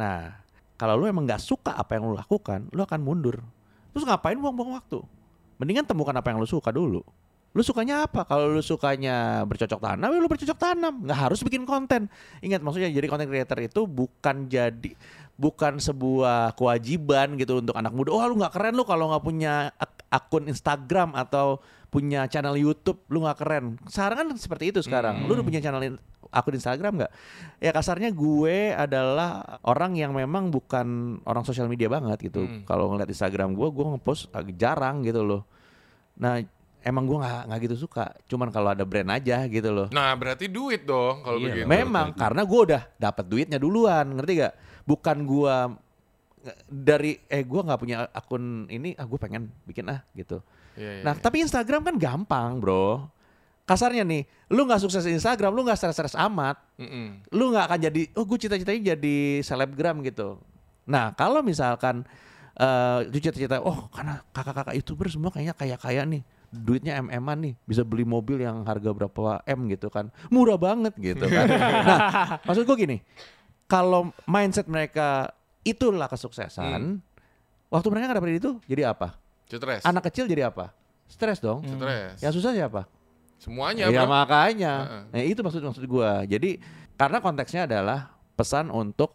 Nah, 0.00 0.32
kalau 0.80 0.98
lu 0.98 1.04
emang 1.06 1.28
nggak 1.28 1.42
suka 1.44 1.76
apa 1.76 2.00
yang 2.00 2.08
lu 2.08 2.16
lakukan, 2.16 2.72
lu 2.72 2.80
akan 2.80 3.00
mundur. 3.04 3.44
Terus 3.92 4.08
ngapain 4.08 4.40
buang-buang 4.40 4.74
waktu? 4.80 4.98
Mendingan 5.60 5.86
temukan 5.86 6.16
apa 6.16 6.34
yang 6.34 6.42
lu 6.42 6.48
suka 6.48 6.74
dulu. 6.74 7.04
Lu 7.54 7.62
sukanya 7.62 8.10
apa? 8.10 8.26
Kalau 8.26 8.50
lu 8.50 8.58
sukanya 8.58 9.46
bercocok 9.46 9.78
tanam, 9.78 10.10
ya 10.10 10.18
lu 10.18 10.26
bercocok 10.26 10.58
tanam. 10.58 11.06
Nggak 11.06 11.20
harus 11.30 11.38
bikin 11.46 11.62
konten. 11.62 12.10
Ingat 12.42 12.58
maksudnya 12.66 12.90
jadi 12.90 13.06
content 13.06 13.30
creator 13.30 13.58
itu 13.62 13.86
bukan 13.86 14.50
jadi 14.50 14.90
bukan 15.34 15.82
sebuah 15.82 16.54
kewajiban 16.54 17.34
gitu 17.34 17.58
untuk 17.58 17.74
anak 17.74 17.90
muda. 17.90 18.14
Oh 18.14 18.22
lu 18.24 18.38
nggak 18.38 18.54
keren 18.54 18.74
lu 18.78 18.86
kalau 18.86 19.10
nggak 19.10 19.24
punya 19.24 19.74
ak- 19.74 20.06
akun 20.10 20.46
Instagram 20.46 21.10
atau 21.18 21.58
punya 21.90 22.26
channel 22.26 22.58
YouTube, 22.58 23.02
lu 23.10 23.22
nggak 23.22 23.38
keren. 23.38 23.64
Sekarang 23.86 24.16
kan 24.22 24.28
seperti 24.38 24.74
itu 24.74 24.80
sekarang. 24.82 25.26
Lu 25.26 25.34
udah 25.38 25.46
punya 25.46 25.62
channel 25.62 25.82
in- 25.82 26.02
akun 26.30 26.54
Instagram 26.54 27.02
nggak? 27.02 27.12
Ya 27.58 27.70
kasarnya 27.70 28.10
gue 28.10 28.74
adalah 28.74 29.58
orang 29.62 29.94
yang 29.94 30.14
memang 30.14 30.50
bukan 30.50 31.18
orang 31.22 31.42
sosial 31.42 31.66
media 31.70 31.86
banget 31.90 32.30
gitu. 32.30 32.46
Hmm. 32.46 32.62
Kalau 32.66 32.90
ngeliat 32.90 33.10
Instagram 33.10 33.54
gue, 33.54 33.68
gue 33.70 33.84
ngepost 33.94 34.30
agak 34.30 34.54
jarang 34.54 35.02
gitu 35.02 35.22
loh. 35.22 35.42
Nah 36.18 36.42
emang 36.84 37.08
gue 37.08 37.18
nggak 37.18 37.42
nggak 37.50 37.60
gitu 37.66 37.76
suka. 37.88 38.12
Cuman 38.28 38.52
kalau 38.52 38.70
ada 38.70 38.84
brand 38.86 39.10
aja 39.10 39.46
gitu 39.48 39.70
loh. 39.72 39.86
Nah, 39.90 40.12
berarti 40.14 40.46
duit 40.46 40.84
dong 40.84 41.24
kalau 41.24 41.40
Iya, 41.40 41.64
begitu. 41.64 41.66
Memang 41.66 42.12
karena 42.14 42.42
gue 42.44 42.60
udah 42.70 42.82
dapat 43.00 43.24
duitnya 43.26 43.58
duluan, 43.58 44.06
ngerti 44.14 44.32
gak? 44.44 44.54
Bukan 44.84 45.24
gue 45.24 45.56
dari 46.68 47.16
eh 47.28 47.40
gue 47.40 47.60
nggak 47.64 47.80
punya 47.80 48.04
akun 48.12 48.68
ini, 48.68 48.92
ah 49.00 49.08
gue 49.08 49.18
pengen 49.18 49.48
bikin 49.64 49.88
ah 49.88 50.04
gitu. 50.12 50.44
Iya, 50.76 51.00
iya, 51.00 51.02
Nah 51.02 51.14
iya. 51.16 51.22
tapi 51.22 51.40
Instagram 51.40 51.80
kan 51.88 51.96
gampang 51.96 52.60
bro. 52.60 53.08
Kasarnya 53.64 54.04
nih, 54.04 54.28
lu 54.52 54.68
nggak 54.68 54.76
sukses 54.76 55.08
Instagram, 55.08 55.56
lu 55.56 55.64
nggak 55.64 55.80
stres-stres 55.80 56.12
amat, 56.20 56.60
Mm-mm. 56.76 57.24
lu 57.32 57.48
nggak 57.48 57.64
akan 57.64 57.80
jadi, 57.80 58.02
oh 58.12 58.28
gue 58.28 58.36
cita-citanya 58.36 58.92
jadi 58.92 59.40
selebgram 59.40 60.04
gitu. 60.04 60.36
Nah 60.84 61.16
kalau 61.16 61.40
misalkan 61.40 62.04
eh 62.60 63.08
lu 63.08 63.16
cita-cita, 63.16 63.64
oh 63.64 63.88
karena 63.88 64.20
kakak-kakak 64.36 64.76
youtuber 64.76 65.08
semua 65.08 65.32
kayaknya 65.32 65.56
kaya-kaya 65.56 66.04
nih, 66.04 66.20
duitnya 66.52 67.00
mm-an 67.00 67.38
nih, 67.40 67.54
bisa 67.64 67.80
beli 67.88 68.04
mobil 68.04 68.44
yang 68.44 68.68
harga 68.68 68.92
berapa 68.92 69.40
m 69.48 69.60
gitu 69.72 69.88
kan, 69.88 70.12
murah 70.28 70.60
banget 70.60 70.92
gitu 71.00 71.24
kan. 71.24 71.48
nah 71.88 71.98
maksud 72.44 72.68
gue 72.68 72.76
gini, 72.76 73.00
kalau 73.66 74.08
mindset 74.24 74.66
mereka 74.66 75.32
itulah 75.62 76.06
kesuksesan, 76.06 77.00
waktu 77.66 77.86
mereka 77.88 78.04
nggak 78.06 78.18
dapet 78.18 78.32
itu 78.36 78.50
jadi 78.64 78.90
apa? 78.90 79.16
Stres. 79.44 79.82
Anak 79.82 80.08
kecil 80.08 80.24
jadi 80.24 80.48
apa? 80.48 80.72
Stres 81.06 81.38
dong. 81.38 81.62
Stres. 81.62 82.18
Yang 82.18 82.32
susah 82.38 82.52
siapa? 82.52 82.88
Semuanya, 83.36 83.86
Ya 83.86 84.02
bro. 84.02 84.08
makanya. 84.10 84.72
Heeh. 84.80 85.02
Nah, 85.10 85.22
itu 85.22 85.40
maksud 85.40 85.60
maksud 85.60 85.84
gua. 85.84 86.24
Jadi 86.24 86.56
karena 86.94 87.18
konteksnya 87.18 87.64
adalah 87.64 88.08
pesan 88.34 88.68
untuk 88.68 89.12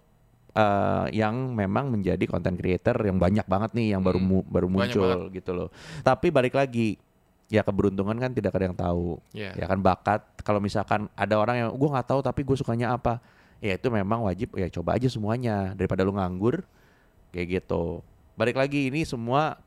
eh, 0.50 1.06
yang 1.14 1.34
memang 1.52 1.90
menjadi 1.90 2.26
content 2.26 2.54
creator 2.54 2.98
yang 3.00 3.18
banyak 3.18 3.46
banget 3.46 3.72
nih 3.72 3.94
yang 3.94 4.02
baru 4.02 4.18
Hmm. 4.18 4.28
mu- 4.28 4.48
baru 4.48 4.66
muncul 4.68 5.30
gitu 5.30 5.52
loh. 5.52 5.70
Tapi 6.00 6.30
balik 6.30 6.54
lagi 6.54 6.98
ya 7.46 7.62
keberuntungan 7.62 8.14
kan 8.16 8.30
tidak 8.30 8.54
ada 8.54 8.66
yang 8.66 8.74
tahu. 8.76 9.18
Iya. 9.32 9.54
Ya 9.56 9.66
kan 9.66 9.78
bakat 9.78 10.22
kalau 10.40 10.58
misalkan 10.58 11.06
ada 11.14 11.36
orang 11.36 11.56
yang 11.56 11.70
gua 11.72 11.90
nggak 11.94 12.08
tahu 12.08 12.22
tapi 12.22 12.42
gue 12.42 12.56
sukanya 12.56 12.92
apa. 12.92 13.22
Ya 13.60 13.76
itu 13.76 13.88
memang 13.92 14.24
wajib 14.24 14.56
ya 14.56 14.72
coba 14.72 14.96
aja 14.96 15.12
semuanya 15.12 15.76
daripada 15.76 16.08
lu 16.08 16.16
nganggur 16.16 16.64
kayak 17.36 17.60
gitu. 17.60 18.02
Balik 18.40 18.56
lagi 18.56 18.88
ini 18.88 19.04
semua 19.04 19.60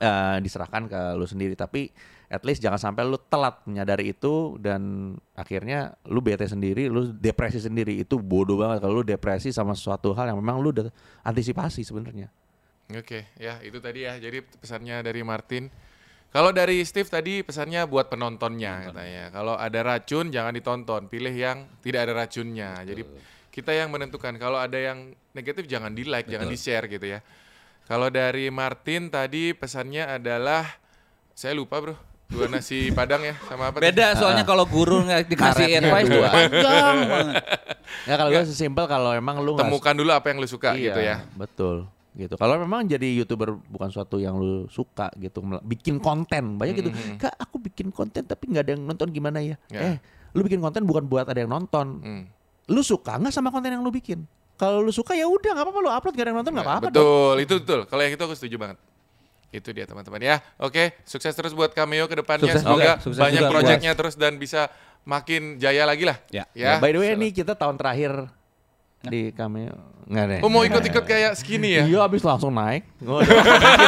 eh, 0.00 0.36
diserahkan 0.40 0.88
ke 0.88 1.00
lu 1.20 1.28
sendiri 1.28 1.52
tapi 1.52 1.92
at 2.30 2.46
least 2.46 2.62
jangan 2.62 2.78
sampai 2.78 3.02
lu 3.02 3.18
telat 3.18 3.58
menyadari 3.66 4.14
itu 4.14 4.54
dan 4.62 5.12
akhirnya 5.34 5.98
lu 6.06 6.22
bete 6.22 6.46
sendiri, 6.46 6.86
lu 6.86 7.10
depresi 7.10 7.58
sendiri 7.58 7.98
itu 7.98 8.16
bodoh 8.22 8.54
banget 8.54 8.86
kalau 8.86 9.02
lu 9.02 9.04
depresi 9.04 9.50
sama 9.50 9.74
sesuatu 9.74 10.14
hal 10.14 10.30
yang 10.30 10.38
memang 10.38 10.62
lu 10.62 10.70
udah 10.70 10.88
antisipasi 11.26 11.82
sebenarnya. 11.82 12.30
Oke, 12.94 13.26
ya 13.38 13.58
itu 13.62 13.78
tadi 13.82 14.06
ya. 14.06 14.18
Jadi 14.18 14.42
pesannya 14.42 15.02
dari 15.02 15.22
Martin. 15.26 15.70
Kalau 16.30 16.54
dari 16.54 16.78
Steve 16.86 17.10
tadi 17.10 17.42
pesannya 17.42 17.90
buat 17.90 18.06
penontonnya 18.06 18.86
katanya. 18.90 19.24
Kalau 19.34 19.58
ada 19.58 19.80
racun 19.82 20.30
jangan 20.30 20.54
ditonton, 20.54 21.10
pilih 21.10 21.34
yang 21.34 21.66
tidak 21.82 22.06
ada 22.06 22.12
racunnya. 22.22 22.78
Jadi 22.86 23.02
kita 23.50 23.74
yang 23.74 23.90
menentukan. 23.90 24.38
Kalau 24.38 24.62
ada 24.62 24.78
yang 24.78 25.10
negatif 25.34 25.66
jangan 25.66 25.90
di 25.90 26.06
like, 26.06 26.30
jangan 26.30 26.46
di 26.46 26.54
share 26.54 26.86
gitu 26.86 27.18
ya. 27.18 27.18
Kalau 27.90 28.06
dari 28.06 28.46
Martin 28.54 29.10
tadi 29.10 29.50
pesannya 29.50 30.06
adalah 30.06 30.62
saya 31.34 31.58
lupa 31.58 31.82
bro, 31.82 31.98
dua 32.30 32.46
nasi 32.46 32.86
padang 32.98 33.26
ya 33.26 33.34
sama 33.50 33.74
apa? 33.74 33.82
tadi? 33.82 33.90
Beda 33.90 34.14
soalnya 34.14 34.46
kalau 34.46 34.62
guru 34.70 35.02
nggak 35.10 35.26
dikasih 35.26 35.82
advice 35.82 36.06
dua. 36.06 36.14
tuh 36.14 36.22
panjang 36.30 36.96
banget. 37.10 37.34
Ya 38.06 38.14
kalau 38.14 38.30
gue 38.30 38.44
sesimpel 38.46 38.86
kalau 38.86 39.10
emang 39.10 39.42
lu 39.42 39.58
Temukan 39.58 39.98
dulu 39.98 40.14
apa 40.14 40.30
yang 40.30 40.38
lu 40.38 40.46
suka 40.46 40.78
Iya, 40.78 40.94
gitu 40.94 41.00
ya. 41.02 41.16
Betul. 41.34 41.90
Gitu. 42.10 42.34
Kalau 42.34 42.58
memang 42.58 42.90
jadi 42.90 43.06
youtuber 43.22 43.54
bukan 43.70 43.86
suatu 43.86 44.18
yang 44.18 44.34
lu 44.34 44.66
suka 44.66 45.14
gitu, 45.14 45.46
bikin 45.62 46.02
konten 46.02 46.58
banyak 46.58 46.74
gitu. 46.82 46.90
Kak, 47.22 47.38
aku 47.38 47.62
bikin 47.62 47.94
konten 47.94 48.26
tapi 48.26 48.50
nggak 48.50 48.64
ada 48.66 48.72
yang 48.74 48.82
nonton 48.82 49.08
gimana 49.14 49.38
ya? 49.38 49.54
Ya. 49.70 49.94
Eh, 49.94 49.96
lu 50.34 50.42
bikin 50.42 50.58
konten 50.58 50.82
bukan 50.82 51.06
buat 51.06 51.30
ada 51.30 51.38
yang 51.38 51.54
nonton. 51.54 51.86
Hmm. 52.02 52.22
Lu 52.66 52.82
suka 52.82 53.14
nggak 53.14 53.30
sama 53.30 53.54
konten 53.54 53.70
yang 53.70 53.86
lu 53.86 53.94
bikin? 53.94 54.26
Kalau 54.58 54.82
lu 54.82 54.90
suka 54.90 55.14
ya 55.14 55.24
udah 55.24 55.54
nggak 55.54 55.66
apa-apa 55.70 55.80
lu 55.80 55.90
upload 55.90 56.14
gak 56.18 56.24
ada 56.26 56.30
yang 56.34 56.38
nonton 56.42 56.52
nggak 56.52 56.66
apa-apa. 56.66 56.88
dong. 56.90 56.98
Betul, 56.98 57.34
itu 57.40 57.54
betul. 57.62 57.80
Kalau 57.86 58.02
yang 58.02 58.12
itu 58.18 58.22
aku 58.26 58.34
setuju 58.36 58.56
banget. 58.58 58.78
Itu 59.50 59.68
dia 59.70 59.86
teman-teman 59.86 60.20
ya. 60.20 60.36
Oke, 60.60 60.98
sukses 61.06 61.32
terus 61.32 61.54
buat 61.54 61.70
Cameo 61.72 62.10
ke 62.10 62.18
depannya. 62.18 62.50
Sukses 62.50 62.62
Semoga 62.66 62.78
juga, 62.78 62.92
sukses 63.02 63.22
banyak 63.22 63.42
proyeknya 63.50 63.92
terus 63.94 64.14
dan 64.18 64.34
bisa 64.36 64.66
makin 65.06 65.56
jaya 65.62 65.86
lagi 65.86 66.04
lah. 66.04 66.18
Ya. 66.28 66.44
Ya. 66.52 66.82
By 66.82 66.90
the 66.90 67.00
way 67.00 67.14
ini 67.14 67.30
kita 67.30 67.54
tahun 67.54 67.78
terakhir 67.78 68.28
di 69.02 69.32
cameo 69.32 69.72
nggak 70.10 70.26
deh. 70.26 70.38
Oh 70.42 70.50
mau 70.50 70.66
ikut-ikut 70.66 71.04
kayak 71.06 71.38
skinny 71.38 71.78
ya? 71.78 71.86
Iya 71.86 72.02
abis 72.02 72.26
langsung 72.26 72.50
naik. 72.50 72.82
Ada. 72.98 73.30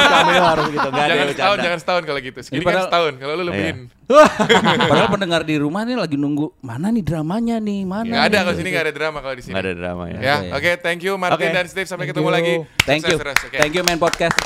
Cameo 0.07 0.43
harus 0.47 0.67
gitu. 0.71 0.87
Nggak 0.87 1.03
ada 1.03 1.11
jangan 1.11 1.19
yang 1.19 1.35
setahun, 1.35 1.57
jangan 1.59 1.79
setahun 1.83 2.03
kalau 2.07 2.21
gitu. 2.23 2.39
Skinny 2.47 2.63
kan 2.63 2.69
padahal- 2.71 2.87
setahun. 2.87 3.13
Kalau 3.19 3.33
lu 3.35 3.45
lebihin. 3.51 3.77
Padahal 4.87 5.09
pendengar 5.11 5.43
di 5.43 5.57
rumah 5.59 5.83
nih 5.83 5.97
lagi 5.99 6.15
nunggu 6.15 6.53
mana 6.61 6.95
nih 6.95 7.03
dramanya 7.03 7.57
nih 7.59 7.83
mana. 7.83 8.07
Nggak 8.07 8.25
ada 8.29 8.39
kalau 8.45 8.55
sini 8.55 8.69
nggak 8.71 8.85
ada 8.87 8.95
drama 8.95 9.19
kalau 9.19 9.35
di 9.35 9.43
sini. 9.43 9.53
Nggak 9.53 9.65
ada 9.65 9.75
drama 9.75 10.03
ya. 10.07 10.19
Ya, 10.21 10.37
Oke. 10.55 10.71
thank 10.79 11.01
you 11.03 11.13
Martin 11.17 11.43
Oke. 11.43 11.49
dan 11.51 11.67
Steve 11.67 11.89
sampai 11.91 12.07
Thank 12.07 12.15
ketemu 12.15 12.29
you. 12.29 12.37
lagi. 12.39 12.55
Thank 12.87 13.01
Sukses 13.03 13.11
you. 13.11 13.19
terus, 13.19 13.39
oke. 13.43 13.57
Thank 13.59 13.75
you 13.75 13.83
man 13.83 13.99
podcast. 13.99 14.39